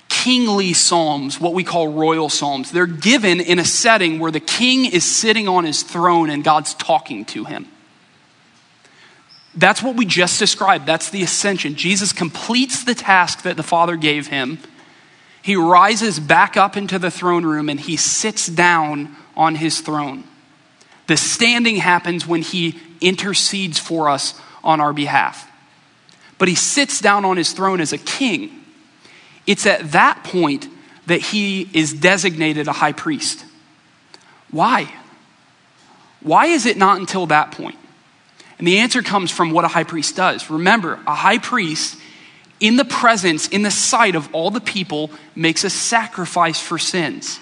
kingly 0.10 0.74
psalms, 0.74 1.40
what 1.40 1.54
we 1.54 1.64
call 1.64 1.90
royal 1.90 2.30
psalms. 2.30 2.72
They're 2.72 2.86
given 2.86 3.40
in 3.42 3.60
a 3.60 3.66
setting 3.66 4.20
where 4.20 4.32
the 4.32 4.40
king 4.40 4.86
is 4.86 5.04
sitting 5.04 5.48
on 5.48 5.66
his 5.66 5.84
throne 5.84 6.30
and 6.30 6.44
God's 6.44 6.74
talking 6.76 7.26
to 7.26 7.46
him. 7.46 7.68
That's 9.56 9.84
what 9.84 9.96
we 9.96 10.06
just 10.06 10.40
described. 10.40 10.86
That's 10.86 11.10
the 11.10 11.22
ascension. 11.22 11.76
Jesus 11.76 12.12
completes 12.12 12.84
the 12.84 12.96
task 12.96 13.44
that 13.44 13.58
the 13.58 13.64
Father 13.64 13.96
gave 13.96 14.28
him. 14.28 14.60
He 15.44 15.56
rises 15.56 16.20
back 16.20 16.58
up 16.58 16.78
into 16.78 16.98
the 16.98 17.12
throne 17.12 17.46
room 17.46 17.70
and 17.70 17.80
he 17.80 17.98
sits 17.98 18.48
down 18.48 19.16
on 19.36 19.56
his 19.56 19.82
throne. 19.82 20.24
The 21.08 21.18
standing 21.18 21.76
happens 21.76 22.26
when 22.26 22.42
he 22.42 22.80
intercedes 23.02 23.78
for 23.78 24.10
us 24.10 24.40
on 24.64 24.80
our 24.80 24.94
behalf 24.94 25.50
but 26.44 26.50
he 26.50 26.56
sits 26.56 27.00
down 27.00 27.24
on 27.24 27.38
his 27.38 27.54
throne 27.54 27.80
as 27.80 27.94
a 27.94 27.98
king. 27.98 28.52
It's 29.48 29.66
at 29.66 29.94
that 29.94 30.26
point 30.26 30.68
that 31.06 31.22
he 31.22 31.70
is 31.72 31.94
designated 31.94 32.68
a 32.68 32.74
high 32.74 32.92
priest. 32.92 33.46
Why? 34.52 34.94
Why 36.20 36.48
is 36.48 36.66
it 36.66 36.76
not 36.76 37.00
until 37.00 37.28
that 37.28 37.54
point? 37.54 37.78
And 38.58 38.68
the 38.68 38.80
answer 38.80 39.02
comes 39.02 39.32
from 39.32 39.52
what 39.52 39.64
a 39.64 39.70
high 39.70 39.86
priest 39.86 40.18
does. 40.18 40.50
Remember, 40.50 41.00
a 41.08 41.16
high 41.16 41.38
priest, 41.38 41.98
in 42.60 42.76
the 42.76 42.84
presence, 42.84 43.48
in 43.48 43.62
the 43.62 43.72
sight 43.72 44.16
of 44.16 44.28
all 44.36 44.52
the 44.52 44.60
people, 44.60 45.12
makes 45.36 45.64
a 45.64 45.70
sacrifice 45.70 46.60
for 46.60 46.78
sins. 46.78 47.40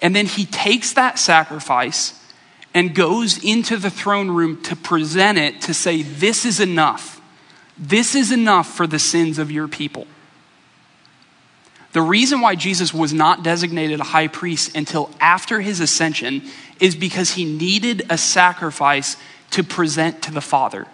And 0.00 0.16
then 0.16 0.24
he 0.24 0.46
takes 0.46 0.94
that 0.94 1.18
sacrifice 1.18 2.18
and 2.74 2.94
goes 2.94 3.42
into 3.42 3.76
the 3.76 3.90
throne 3.90 4.30
room 4.30 4.62
to 4.62 4.76
present 4.76 5.38
it 5.38 5.62
to 5.62 5.74
say, 5.74 6.02
This 6.02 6.44
is 6.44 6.60
enough. 6.60 7.20
This 7.76 8.14
is 8.14 8.30
enough 8.30 8.68
for 8.68 8.86
the 8.86 8.98
sins 8.98 9.38
of 9.38 9.50
your 9.50 9.66
people. 9.66 10.06
The 11.92 12.02
reason 12.02 12.40
why 12.40 12.54
Jesus 12.54 12.94
was 12.94 13.12
not 13.12 13.42
designated 13.42 13.98
a 13.98 14.04
high 14.04 14.28
priest 14.28 14.76
until 14.76 15.10
after 15.20 15.60
his 15.60 15.80
ascension 15.80 16.42
is 16.78 16.94
because 16.94 17.32
he 17.32 17.44
needed 17.44 18.06
a 18.10 18.16
sacrifice 18.16 19.16
to 19.50 19.64
present 19.64 20.22
to 20.22 20.32
the 20.32 20.40
Father. 20.40 20.86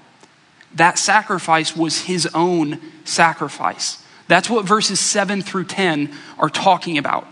That 0.75 0.99
sacrifice 0.99 1.77
was 1.77 2.03
his 2.03 2.27
own 2.35 2.81
sacrifice. 3.05 4.03
That's 4.29 4.49
what 4.49 4.65
verses 4.65 4.99
7 4.99 5.43
through 5.43 5.65
10 5.65 6.13
are 6.39 6.49
talking 6.49 6.97
about 6.99 7.27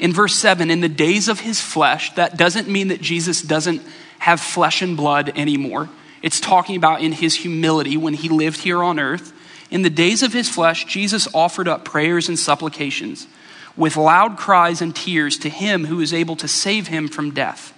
in 0.00 0.14
verse 0.14 0.34
7, 0.34 0.70
in 0.70 0.80
the 0.80 0.88
days 0.88 1.28
of 1.28 1.40
his 1.40 1.60
flesh, 1.60 2.14
that 2.14 2.38
doesn't 2.38 2.68
mean 2.68 2.88
that 2.88 3.02
Jesus 3.02 3.42
doesn't 3.42 3.82
have 4.18 4.40
flesh 4.40 4.80
and 4.80 4.96
blood 4.96 5.30
anymore. 5.36 5.90
It's 6.22 6.40
talking 6.40 6.74
about 6.74 7.02
in 7.02 7.12
his 7.12 7.34
humility 7.34 7.98
when 7.98 8.14
he 8.14 8.30
lived 8.30 8.60
here 8.60 8.82
on 8.82 8.98
earth. 8.98 9.34
In 9.70 9.82
the 9.82 9.90
days 9.90 10.22
of 10.22 10.32
his 10.32 10.48
flesh, 10.48 10.86
Jesus 10.86 11.28
offered 11.34 11.68
up 11.68 11.84
prayers 11.84 12.28
and 12.28 12.38
supplications 12.38 13.26
with 13.76 13.96
loud 13.96 14.38
cries 14.38 14.80
and 14.80 14.96
tears 14.96 15.36
to 15.38 15.50
him 15.50 15.84
who 15.84 16.00
is 16.00 16.14
able 16.14 16.36
to 16.36 16.48
save 16.48 16.86
him 16.86 17.06
from 17.06 17.32
death. 17.32 17.74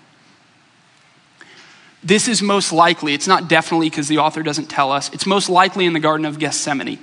This 2.05 2.29
is 2.29 2.41
most 2.41 2.73
likely, 2.73 3.14
it's 3.14 3.29
not 3.29 3.49
definitely 3.49 3.91
because 3.91 4.09
the 4.09 4.18
author 4.18 4.45
doesn't 4.45 4.66
tell 4.66 4.93
us, 4.93 5.12
it's 5.12 5.27
most 5.27 5.49
likely 5.49 5.87
in 5.87 5.93
the 5.93 6.01
Garden 6.01 6.25
of 6.25 6.39
Gethsemane, 6.39 7.01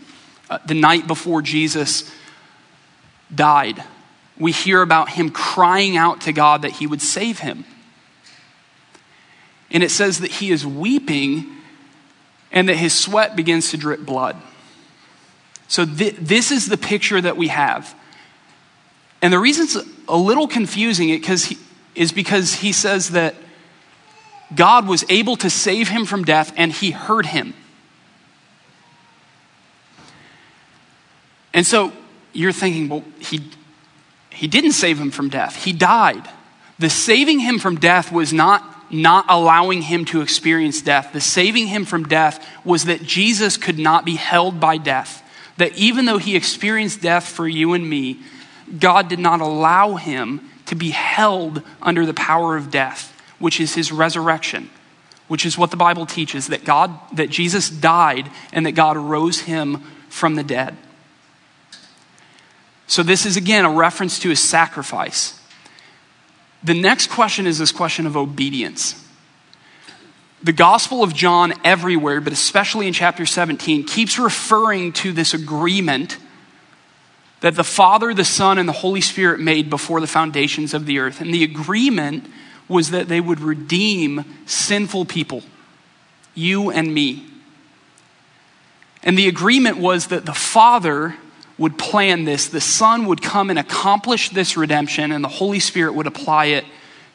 uh, 0.50 0.60
the 0.66 0.74
night 0.74 1.08
before 1.08 1.42
Jesus 1.42 2.10
died 3.34 3.84
we 4.40 4.52
hear 4.52 4.82
about 4.82 5.10
him 5.10 5.30
crying 5.30 5.98
out 5.98 6.22
to 6.22 6.32
God 6.32 6.62
that 6.62 6.72
he 6.72 6.88
would 6.88 7.02
save 7.02 7.40
him. 7.40 7.66
And 9.70 9.84
it 9.84 9.92
says 9.92 10.20
that 10.20 10.32
he 10.32 10.52
is 10.52 10.66
weeping 10.66 11.46
and 12.52 12.70
that 12.70 12.76
his 12.78 12.94
sweat 12.94 13.36
begins 13.36 13.72
to 13.72 13.78
drip 13.78 14.00
blood. 14.06 14.36
So, 15.68 15.86
th- 15.86 16.16
this 16.16 16.50
is 16.50 16.68
the 16.68 16.78
picture 16.78 17.22
that 17.22 17.38
we 17.38 17.50
have. 17.50 17.94
And 19.22 19.32
the 19.32 19.38
reason 19.38 19.66
it's 19.66 19.78
a 20.08 20.18
little 20.18 20.48
confusing 20.48 21.10
it 21.10 21.26
he, 21.26 21.58
is 21.94 22.12
because 22.12 22.56
he 22.56 22.72
says 22.72 23.10
that 23.12 23.36
God 24.56 24.88
was 24.88 25.06
able 25.10 25.36
to 25.38 25.50
save 25.50 25.90
him 25.90 26.06
from 26.06 26.24
death 26.24 26.54
and 26.56 26.72
he 26.72 26.92
heard 26.92 27.28
him. 27.28 27.54
And 31.54 31.66
so 31.66 31.92
you're 32.34 32.52
thinking, 32.52 32.90
well, 32.90 33.04
he, 33.20 33.42
he 34.30 34.48
didn't 34.48 34.74
save 34.74 35.00
him 35.00 35.12
from 35.12 35.30
death, 35.30 35.64
he 35.64 35.74
died. 35.74 36.28
The 36.78 36.90
saving 36.90 37.40
him 37.40 37.60
from 37.60 37.76
death 37.76 38.12
was 38.12 38.32
not 38.32 38.76
not 38.92 39.26
allowing 39.30 39.84
him 39.84 40.06
to 40.06 40.22
experience 40.22 40.82
death. 40.82 41.14
The 41.14 41.22
saving 41.22 41.68
him 41.68 41.86
from 41.86 42.06
death 42.06 42.46
was 42.64 42.86
that 42.86 43.04
Jesus 43.04 43.58
could 43.58 43.78
not 43.78 44.06
be 44.06 44.16
held 44.16 44.60
by 44.60 44.78
death. 44.78 45.24
That 45.58 45.78
even 45.78 46.06
though 46.06 46.18
he 46.18 46.36
experienced 46.36 47.02
death 47.02 47.28
for 47.28 47.48
you 47.48 47.74
and 47.74 47.88
me, 47.88 48.20
God 48.80 49.08
did 49.08 49.20
not 49.20 49.42
allow 49.42 49.96
him 49.96 50.42
to 50.68 50.76
be 50.76 50.92
held 50.92 51.62
under 51.82 52.06
the 52.06 52.14
power 52.14 52.56
of 52.56 52.72
death, 52.72 53.16
which 53.40 53.60
is 53.60 53.76
his 53.76 53.92
resurrection, 53.92 54.70
which 55.28 55.46
is 55.46 55.58
what 55.58 55.72
the 55.72 55.78
Bible 55.78 56.06
teaches 56.06 56.48
that 56.48 56.64
God 56.64 56.98
that 57.16 57.30
Jesus 57.30 57.70
died 57.70 58.30
and 58.54 58.66
that 58.66 58.74
God 58.74 58.98
rose 58.98 59.42
him 59.42 59.84
from 60.10 60.36
the 60.36 60.44
dead. 60.44 60.76
So 62.90 63.04
this 63.04 63.28
is 63.28 63.38
again 63.38 63.66
a 63.66 63.72
reference 63.72 64.18
to 64.20 64.30
his 64.30 64.40
sacrifice. 64.40 65.40
The 66.64 66.74
next 66.74 67.12
question 67.12 67.46
is 67.46 67.60
this 67.60 67.72
question 67.72 68.08
of 68.08 68.18
obedience. 68.18 69.06
The 70.42 70.54
Gospel 70.54 71.04
of 71.04 71.14
John, 71.14 71.54
everywhere, 71.64 72.20
but 72.20 72.34
especially 72.34 72.88
in 72.88 72.94
chapter 72.94 73.28
17, 73.28 73.84
keeps 73.84 74.18
referring 74.18 74.92
to 74.94 75.12
this 75.12 75.36
agreement 75.36 76.18
that 77.42 77.56
the 77.56 77.64
Father, 77.64 78.12
the 78.12 78.26
Son, 78.26 78.58
and 78.58 78.68
the 78.68 78.74
Holy 78.74 79.02
Spirit 79.02 79.40
made 79.40 79.70
before 79.70 80.02
the 80.02 80.08
foundations 80.08 80.74
of 80.74 80.88
the 80.88 80.98
earth. 80.98 81.22
And 81.22 81.32
the 81.32 81.44
agreement 81.44 82.26
was 82.68 82.90
that 82.90 83.08
they 83.08 83.22
would 83.22 83.40
redeem 83.40 84.26
sinful 84.48 85.06
people, 85.06 85.44
you 86.34 86.72
and 86.72 86.92
me. 86.92 87.28
And 89.04 89.16
the 89.16 89.28
agreement 89.28 89.78
was 89.78 90.08
that 90.08 90.26
the 90.26 90.34
Father 90.34 91.16
would 91.60 91.78
plan 91.78 92.24
this, 92.24 92.48
the 92.48 92.62
Son 92.62 93.06
would 93.06 93.22
come 93.22 93.50
and 93.50 93.60
accomplish 93.60 94.30
this 94.30 94.58
redemption, 94.58 95.12
and 95.12 95.24
the 95.24 95.30
Holy 95.30 95.60
Spirit 95.60 95.94
would 95.94 96.08
apply 96.08 96.46
it 96.46 96.66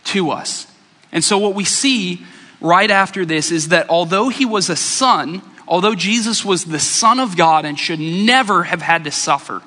to 0.05 0.31
us. 0.31 0.67
And 1.11 1.25
so, 1.25 1.39
what 1.39 1.55
we 1.55 1.65
see 1.65 2.25
right 2.61 2.91
after 2.91 3.25
this 3.25 3.51
is 3.51 3.69
that 3.69 3.89
although 3.89 4.29
he 4.29 4.45
was 4.45 4.69
a 4.69 4.77
son, 4.77 5.43
although 5.67 5.95
Jesus 5.95 6.45
was 6.45 6.67
the 6.67 6.79
Son 6.79 7.19
of 7.19 7.37
God 7.37 7.65
and 7.65 7.79
should 7.79 8.01
never 8.01 8.65
have 8.65 8.83
had 8.83 9.05
to 9.05 9.11
suffer, 9.11 9.63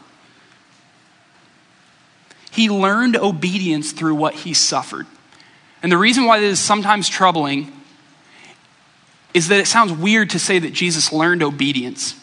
he 2.52 2.70
learned 2.70 3.16
obedience 3.18 3.92
through 3.92 4.16
what 4.16 4.34
he 4.34 4.54
suffered. 4.54 5.08
And 5.82 5.92
the 5.92 5.98
reason 5.98 6.26
why 6.26 6.40
this 6.40 6.60
is 6.60 6.66
sometimes 6.66 7.10
troubling 7.10 7.72
is 9.34 9.48
that 9.48 9.60
it 9.60 9.68
sounds 9.68 9.92
weird 9.92 10.32
to 10.32 10.40
say 10.40 10.60
that 10.60 10.74
Jesus 10.74 11.12
learned 11.12 11.44
obedience 11.44 12.16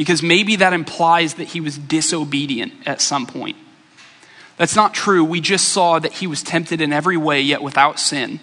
because 0.00 0.22
maybe 0.22 0.56
that 0.56 0.72
implies 0.72 1.34
that 1.34 1.48
he 1.48 1.60
was 1.60 1.76
disobedient 1.76 2.72
at 2.86 3.02
some 3.02 3.26
point. 3.26 3.58
That's 4.56 4.74
not 4.74 4.94
true. 4.94 5.22
We 5.22 5.42
just 5.42 5.68
saw 5.68 5.98
that 5.98 6.14
he 6.14 6.26
was 6.26 6.42
tempted 6.42 6.80
in 6.80 6.90
every 6.90 7.18
way, 7.18 7.42
yet 7.42 7.60
without 7.60 8.00
sin. 8.00 8.40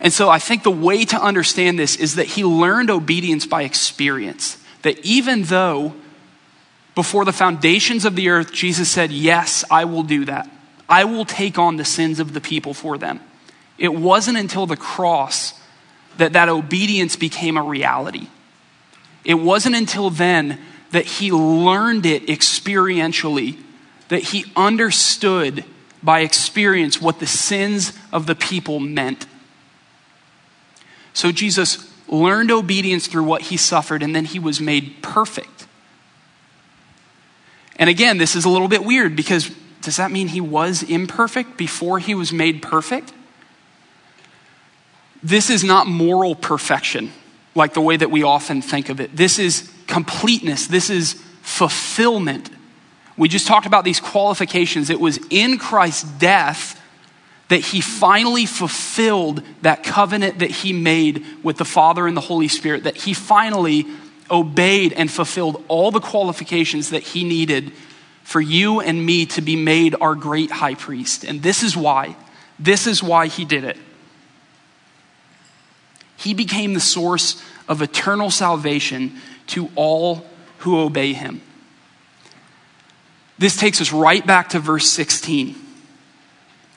And 0.00 0.12
so 0.12 0.28
I 0.28 0.40
think 0.40 0.64
the 0.64 0.70
way 0.72 1.04
to 1.04 1.22
understand 1.22 1.78
this 1.78 1.94
is 1.94 2.16
that 2.16 2.26
he 2.26 2.42
learned 2.42 2.90
obedience 2.90 3.46
by 3.46 3.62
experience. 3.62 4.60
That 4.82 4.98
even 5.06 5.44
though 5.44 5.94
before 6.96 7.24
the 7.24 7.32
foundations 7.32 8.04
of 8.04 8.16
the 8.16 8.30
earth, 8.30 8.52
Jesus 8.52 8.90
said, 8.90 9.12
Yes, 9.12 9.64
I 9.70 9.84
will 9.84 10.02
do 10.02 10.24
that. 10.24 10.50
I 10.88 11.04
will 11.04 11.24
take 11.24 11.56
on 11.56 11.76
the 11.76 11.84
sins 11.84 12.18
of 12.18 12.32
the 12.32 12.40
people 12.40 12.74
for 12.74 12.98
them. 12.98 13.20
It 13.78 13.94
wasn't 13.94 14.38
until 14.38 14.66
the 14.66 14.76
cross 14.76 15.54
that 16.18 16.32
that 16.32 16.48
obedience 16.48 17.14
became 17.14 17.56
a 17.56 17.62
reality. 17.62 18.26
It 19.26 19.34
wasn't 19.34 19.74
until 19.74 20.08
then 20.08 20.58
that 20.92 21.04
he 21.04 21.32
learned 21.32 22.06
it 22.06 22.26
experientially, 22.28 23.58
that 24.08 24.22
he 24.22 24.44
understood 24.54 25.64
by 26.00 26.20
experience 26.20 27.02
what 27.02 27.18
the 27.18 27.26
sins 27.26 27.92
of 28.12 28.26
the 28.26 28.36
people 28.36 28.78
meant. 28.78 29.26
So 31.12 31.32
Jesus 31.32 31.92
learned 32.06 32.52
obedience 32.52 33.08
through 33.08 33.24
what 33.24 33.42
he 33.42 33.56
suffered, 33.56 34.00
and 34.00 34.14
then 34.14 34.26
he 34.26 34.38
was 34.38 34.60
made 34.60 35.02
perfect. 35.02 35.66
And 37.74 37.90
again, 37.90 38.16
this 38.16 38.36
is 38.36 38.44
a 38.44 38.48
little 38.48 38.68
bit 38.68 38.84
weird 38.84 39.16
because 39.16 39.50
does 39.82 39.96
that 39.96 40.12
mean 40.12 40.28
he 40.28 40.40
was 40.40 40.84
imperfect 40.84 41.56
before 41.56 41.98
he 41.98 42.14
was 42.14 42.32
made 42.32 42.62
perfect? 42.62 43.12
This 45.20 45.50
is 45.50 45.64
not 45.64 45.88
moral 45.88 46.36
perfection 46.36 47.10
like 47.56 47.74
the 47.74 47.80
way 47.80 47.96
that 47.96 48.10
we 48.10 48.22
often 48.22 48.62
think 48.62 48.88
of 48.88 49.00
it. 49.00 49.16
This 49.16 49.38
is 49.38 49.72
completeness, 49.86 50.66
this 50.66 50.90
is 50.90 51.14
fulfillment. 51.42 52.50
We 53.16 53.28
just 53.28 53.46
talked 53.46 53.66
about 53.66 53.84
these 53.84 53.98
qualifications. 53.98 54.90
It 54.90 55.00
was 55.00 55.18
in 55.30 55.58
Christ's 55.58 56.02
death 56.02 56.80
that 57.48 57.60
he 57.60 57.80
finally 57.80 58.44
fulfilled 58.44 59.42
that 59.62 59.84
covenant 59.84 60.40
that 60.40 60.50
he 60.50 60.72
made 60.72 61.24
with 61.42 61.56
the 61.56 61.64
Father 61.64 62.06
and 62.06 62.16
the 62.16 62.20
Holy 62.20 62.48
Spirit, 62.48 62.84
that 62.84 62.96
he 62.96 63.14
finally 63.14 63.86
obeyed 64.30 64.92
and 64.92 65.10
fulfilled 65.10 65.64
all 65.68 65.90
the 65.90 66.00
qualifications 66.00 66.90
that 66.90 67.02
he 67.02 67.24
needed 67.24 67.72
for 68.24 68.40
you 68.40 68.80
and 68.80 69.06
me 69.06 69.24
to 69.24 69.40
be 69.40 69.54
made 69.54 69.94
our 70.00 70.16
great 70.16 70.50
high 70.50 70.74
priest. 70.74 71.24
And 71.24 71.42
this 71.42 71.62
is 71.62 71.76
why. 71.76 72.16
This 72.58 72.88
is 72.88 73.02
why 73.02 73.28
he 73.28 73.44
did 73.44 73.62
it. 73.62 73.78
He 76.16 76.34
became 76.34 76.74
the 76.74 76.80
source 76.80 77.42
of 77.68 77.82
eternal 77.82 78.30
salvation 78.30 79.20
to 79.48 79.70
all 79.74 80.26
who 80.58 80.78
obey 80.78 81.12
him. 81.12 81.40
This 83.38 83.56
takes 83.56 83.80
us 83.80 83.92
right 83.92 84.26
back 84.26 84.50
to 84.50 84.58
verse 84.58 84.88
16. 84.90 85.54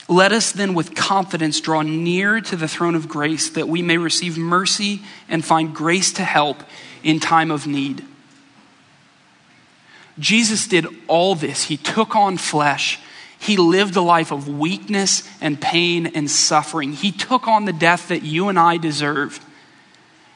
Let 0.09 0.31
us 0.31 0.51
then 0.51 0.73
with 0.73 0.95
confidence 0.95 1.61
draw 1.61 1.83
near 1.83 2.41
to 2.41 2.55
the 2.55 2.67
throne 2.67 2.95
of 2.95 3.07
grace 3.07 3.49
that 3.51 3.69
we 3.69 3.81
may 3.81 3.97
receive 3.97 4.37
mercy 4.37 5.01
and 5.29 5.45
find 5.45 5.73
grace 5.73 6.11
to 6.13 6.23
help 6.23 6.63
in 7.03 7.19
time 7.19 7.51
of 7.51 7.67
need. 7.67 8.03
Jesus 10.17 10.67
did 10.67 10.87
all 11.07 11.35
this. 11.35 11.65
He 11.65 11.77
took 11.77 12.15
on 12.15 12.37
flesh. 12.37 12.99
He 13.39 13.55
lived 13.55 13.95
a 13.95 14.01
life 14.01 14.31
of 14.31 14.49
weakness 14.49 15.23
and 15.39 15.59
pain 15.59 16.07
and 16.07 16.29
suffering. 16.29 16.91
He 16.91 17.11
took 17.11 17.47
on 17.47 17.65
the 17.65 17.73
death 17.73 18.09
that 18.09 18.21
you 18.21 18.49
and 18.49 18.59
I 18.59 18.77
deserve. 18.77 19.39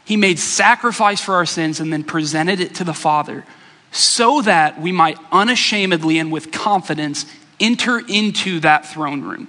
He 0.06 0.16
made 0.16 0.40
sacrifice 0.40 1.22
for 1.22 1.36
our 1.36 1.46
sins 1.46 1.80
and 1.80 1.92
then 1.92 2.04
presented 2.04 2.62
it 2.62 2.76
to 2.76 2.84
the 2.84 2.94
Father 2.94 3.46
so 3.92 4.42
that 4.42 4.82
we 4.82 4.92
might 4.92 5.18
unashamedly 5.32 6.18
and 6.18 6.32
with 6.32 6.52
confidence 6.52 7.26
enter 7.60 8.00
into 8.00 8.60
that 8.62 8.88
throne 8.88 9.22
room, 9.22 9.48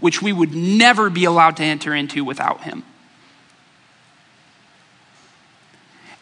which 0.00 0.20
we 0.20 0.32
would 0.32 0.54
never 0.54 1.10
be 1.10 1.24
allowed 1.24 1.58
to 1.58 1.62
enter 1.62 1.94
into 1.94 2.24
without 2.24 2.62
Him. 2.62 2.84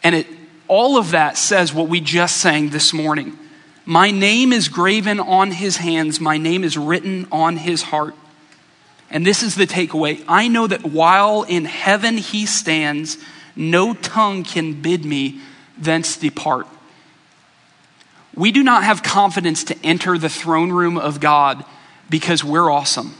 And 0.03 0.15
it, 0.15 0.27
all 0.67 0.97
of 0.97 1.11
that 1.11 1.37
says 1.37 1.73
what 1.73 1.87
we 1.87 1.99
just 1.99 2.37
sang 2.37 2.69
this 2.69 2.93
morning. 2.93 3.37
My 3.89 4.11
name 4.11 4.51
is 4.51 4.67
graven 4.67 5.21
on 5.21 5.49
his 5.49 5.77
hands, 5.77 6.19
my 6.19 6.37
name 6.37 6.65
is 6.65 6.77
written 6.77 7.25
on 7.31 7.55
his 7.55 7.83
heart. 7.83 8.15
And 9.09 9.25
this 9.25 9.41
is 9.41 9.55
the 9.55 9.65
takeaway. 9.65 10.21
I 10.27 10.49
know 10.49 10.67
that 10.67 10.83
while 10.83 11.43
in 11.43 11.63
heaven 11.63 12.17
he 12.17 12.45
stands, 12.45 13.17
no 13.55 13.93
tongue 13.93 14.43
can 14.43 14.81
bid 14.81 15.05
me 15.05 15.39
thence 15.77 16.17
depart. 16.17 16.67
We 18.35 18.51
do 18.51 18.61
not 18.61 18.83
have 18.83 19.03
confidence 19.03 19.63
to 19.63 19.85
enter 19.85 20.17
the 20.17 20.27
throne 20.27 20.73
room 20.73 20.97
of 20.97 21.21
God 21.21 21.63
because 22.09 22.43
we're 22.43 22.69
awesome. 22.69 23.15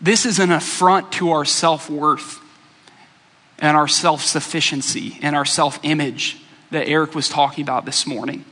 This 0.00 0.26
is 0.26 0.40
an 0.40 0.50
affront 0.50 1.12
to 1.12 1.30
our 1.30 1.44
self 1.44 1.88
worth 1.88 2.40
and 3.60 3.76
our 3.76 3.86
self 3.86 4.22
sufficiency 4.22 5.20
and 5.22 5.36
our 5.36 5.44
self 5.44 5.78
image 5.84 6.42
that 6.76 6.88
Eric 6.88 7.14
was 7.14 7.28
talking 7.30 7.62
about 7.62 7.86
this 7.86 8.06
morning. 8.06 8.44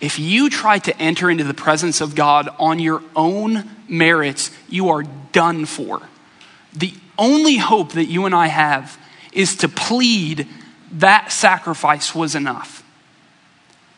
If 0.00 0.20
you 0.20 0.48
try 0.48 0.78
to 0.78 0.96
enter 0.98 1.28
into 1.28 1.42
the 1.42 1.52
presence 1.52 2.00
of 2.00 2.14
God 2.14 2.48
on 2.60 2.78
your 2.78 3.02
own 3.16 3.68
merits, 3.88 4.52
you 4.68 4.90
are 4.90 5.02
done 5.32 5.66
for. 5.66 6.00
The 6.72 6.94
only 7.18 7.56
hope 7.56 7.92
that 7.92 8.06
you 8.06 8.24
and 8.24 8.34
I 8.34 8.46
have 8.46 8.96
is 9.32 9.56
to 9.56 9.68
plead 9.68 10.46
that 10.92 11.32
sacrifice 11.32 12.14
was 12.14 12.36
enough. 12.36 12.84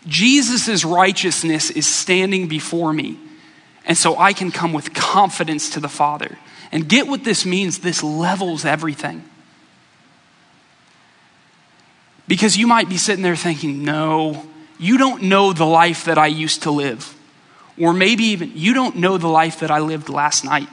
Jesus' 0.07 0.83
righteousness 0.83 1.71
is 1.71 1.87
standing 1.87 2.49
before 2.49 2.93
me. 2.95 3.19
And 3.85 3.99
so 3.99 4.17
I 4.17 4.33
can 4.33 4.51
come 4.51 4.73
with 4.73 4.95
confidence 4.95 5.71
to 5.71 5.81
the 5.81 5.89
Father. 5.89 6.39
And 6.73 6.89
get 6.89 7.07
what 7.07 7.23
this 7.23 7.45
means 7.45 7.81
this 7.81 8.03
levels 8.03 8.65
everything. 8.65 9.25
Because 12.29 12.57
you 12.57 12.67
might 12.67 12.89
be 12.89 12.97
sitting 12.97 13.23
there 13.23 13.37
thinking, 13.37 13.85
no, 13.85 14.47
you 14.79 14.99
don't 14.99 15.25
know 15.25 15.53
the 15.53 15.67
life 15.67 16.05
that 16.05 16.19
I 16.19 16.27
used 16.27 16.63
to 16.63 16.71
live. 16.71 17.15
Or 17.79 17.93
maybe 17.93 18.25
even, 18.25 18.53
you 18.55 18.75
don't 18.75 18.97
know 18.97 19.19
the 19.19 19.29
life 19.29 19.61
that 19.61 19.71
I 19.71 19.81
lived 19.81 20.09
last 20.09 20.45
night. 20.45 20.69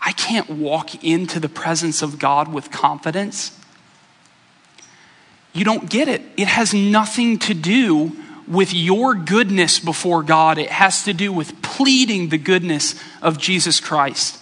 I 0.00 0.12
can't 0.12 0.50
walk 0.50 1.02
into 1.04 1.40
the 1.40 1.48
presence 1.48 2.02
of 2.02 2.18
God 2.18 2.52
with 2.52 2.70
confidence. 2.70 3.58
You 5.52 5.64
don't 5.64 5.88
get 5.88 6.08
it. 6.08 6.20
It 6.36 6.48
has 6.48 6.74
nothing 6.74 7.38
to 7.40 7.54
do 7.54 8.12
with 8.46 8.74
your 8.74 9.14
goodness 9.14 9.78
before 9.78 10.22
God, 10.22 10.58
it 10.58 10.70
has 10.70 11.04
to 11.04 11.14
do 11.14 11.32
with 11.32 11.62
pleading 11.62 12.28
the 12.28 12.38
goodness 12.38 12.94
of 13.22 13.38
Jesus 13.38 13.80
Christ. 13.80 14.38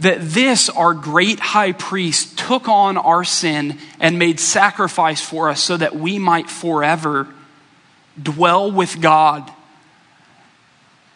That 0.00 0.20
this, 0.20 0.68
our 0.68 0.92
great 0.92 1.40
high 1.40 1.72
priest, 1.72 2.38
took 2.38 2.68
on 2.68 2.96
our 2.96 3.24
sin 3.24 3.78
and 3.98 4.18
made 4.18 4.38
sacrifice 4.38 5.20
for 5.20 5.48
us 5.48 5.62
so 5.62 5.76
that 5.76 5.96
we 5.96 6.18
might 6.18 6.50
forever 6.50 7.28
dwell 8.22 8.70
with 8.70 9.00
God 9.00 9.50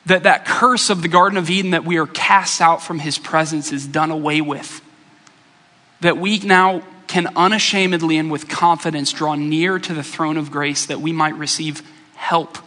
that 0.06 0.24
that 0.24 0.44
curse 0.44 0.90
of 0.90 1.02
the 1.02 1.08
Garden 1.08 1.38
of 1.38 1.50
Eden 1.50 1.72
that 1.72 1.84
we 1.84 1.98
are 1.98 2.06
cast 2.06 2.60
out 2.60 2.82
from 2.82 2.98
his 2.98 3.18
presence 3.18 3.72
is 3.72 3.86
done 3.86 4.10
away 4.10 4.40
with. 4.40 4.80
That 6.00 6.16
we 6.16 6.38
now 6.38 6.82
can 7.06 7.28
unashamedly 7.36 8.16
and 8.16 8.30
with 8.30 8.48
confidence 8.48 9.12
draw 9.12 9.34
near 9.34 9.78
to 9.78 9.94
the 9.94 10.02
throne 10.02 10.36
of 10.36 10.50
grace 10.50 10.86
that 10.86 11.00
we 11.00 11.12
might 11.12 11.34
receive 11.36 11.82
help 12.14 12.58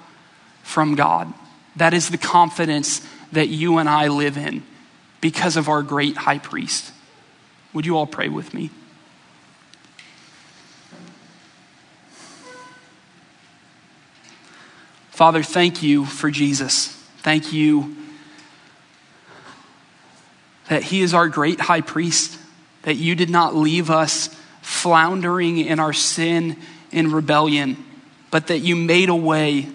from 0.61 0.95
God. 0.95 1.33
That 1.75 1.93
is 1.93 2.09
the 2.09 2.17
confidence 2.17 3.05
that 3.31 3.49
you 3.49 3.77
and 3.77 3.89
I 3.89 4.09
live 4.09 4.37
in 4.37 4.63
because 5.23 5.55
of 5.55 5.69
our 5.69 5.81
great 5.81 6.17
high 6.17 6.37
priest. 6.37 6.91
Would 7.71 7.85
you 7.85 7.95
all 7.95 8.05
pray 8.05 8.27
with 8.27 8.53
me? 8.53 8.69
Father, 15.11 15.41
thank 15.41 15.81
you 15.81 16.03
for 16.03 16.29
Jesus. 16.29 16.87
Thank 17.19 17.53
you 17.53 17.95
that 20.67 20.83
He 20.83 21.01
is 21.01 21.13
our 21.13 21.29
great 21.29 21.61
high 21.61 21.79
priest, 21.79 22.37
that 22.81 22.97
you 22.97 23.15
did 23.15 23.29
not 23.29 23.55
leave 23.55 23.89
us 23.89 24.27
floundering 24.61 25.57
in 25.57 25.79
our 25.79 25.93
sin 25.93 26.57
and 26.91 27.13
rebellion, 27.13 27.77
but 28.29 28.47
that 28.47 28.59
you 28.59 28.75
made 28.75 29.07
a 29.07 29.15
way 29.15 29.69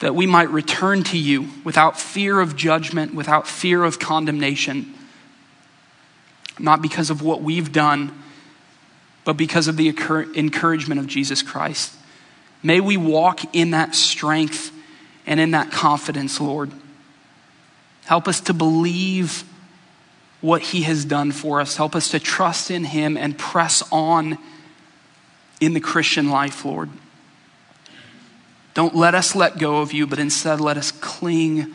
that 0.00 0.14
we 0.14 0.26
might 0.26 0.50
return 0.50 1.04
to 1.04 1.18
you 1.18 1.48
without 1.62 1.98
fear 1.98 2.40
of 2.40 2.56
judgment, 2.56 3.14
without 3.14 3.46
fear 3.46 3.84
of 3.84 3.98
condemnation, 3.98 4.94
not 6.58 6.82
because 6.82 7.10
of 7.10 7.22
what 7.22 7.42
we've 7.42 7.70
done, 7.72 8.22
but 9.24 9.34
because 9.34 9.68
of 9.68 9.76
the 9.76 9.88
encouragement 9.88 10.98
of 10.98 11.06
Jesus 11.06 11.42
Christ. 11.42 11.94
May 12.62 12.80
we 12.80 12.96
walk 12.96 13.54
in 13.54 13.70
that 13.70 13.94
strength 13.94 14.72
and 15.26 15.38
in 15.38 15.52
that 15.52 15.70
confidence, 15.70 16.40
Lord. 16.40 16.70
Help 18.06 18.26
us 18.26 18.40
to 18.42 18.54
believe 18.54 19.44
what 20.40 20.62
He 20.62 20.82
has 20.82 21.04
done 21.04 21.32
for 21.32 21.60
us. 21.60 21.76
Help 21.76 21.94
us 21.94 22.08
to 22.08 22.18
trust 22.18 22.70
in 22.70 22.84
Him 22.84 23.16
and 23.16 23.38
press 23.38 23.82
on 23.92 24.38
in 25.60 25.74
the 25.74 25.80
Christian 25.80 26.30
life, 26.30 26.64
Lord. 26.64 26.88
Don't 28.74 28.94
let 28.94 29.14
us 29.14 29.34
let 29.34 29.58
go 29.58 29.80
of 29.80 29.92
you, 29.92 30.06
but 30.06 30.18
instead 30.18 30.60
let 30.60 30.76
us 30.76 30.92
cling 30.92 31.74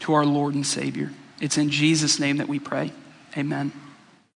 to 0.00 0.12
our 0.12 0.26
Lord 0.26 0.54
and 0.54 0.66
Savior. 0.66 1.10
It's 1.40 1.58
in 1.58 1.70
Jesus' 1.70 2.18
name 2.18 2.38
that 2.38 2.48
we 2.48 2.58
pray. 2.58 2.92
Amen. 3.36 3.72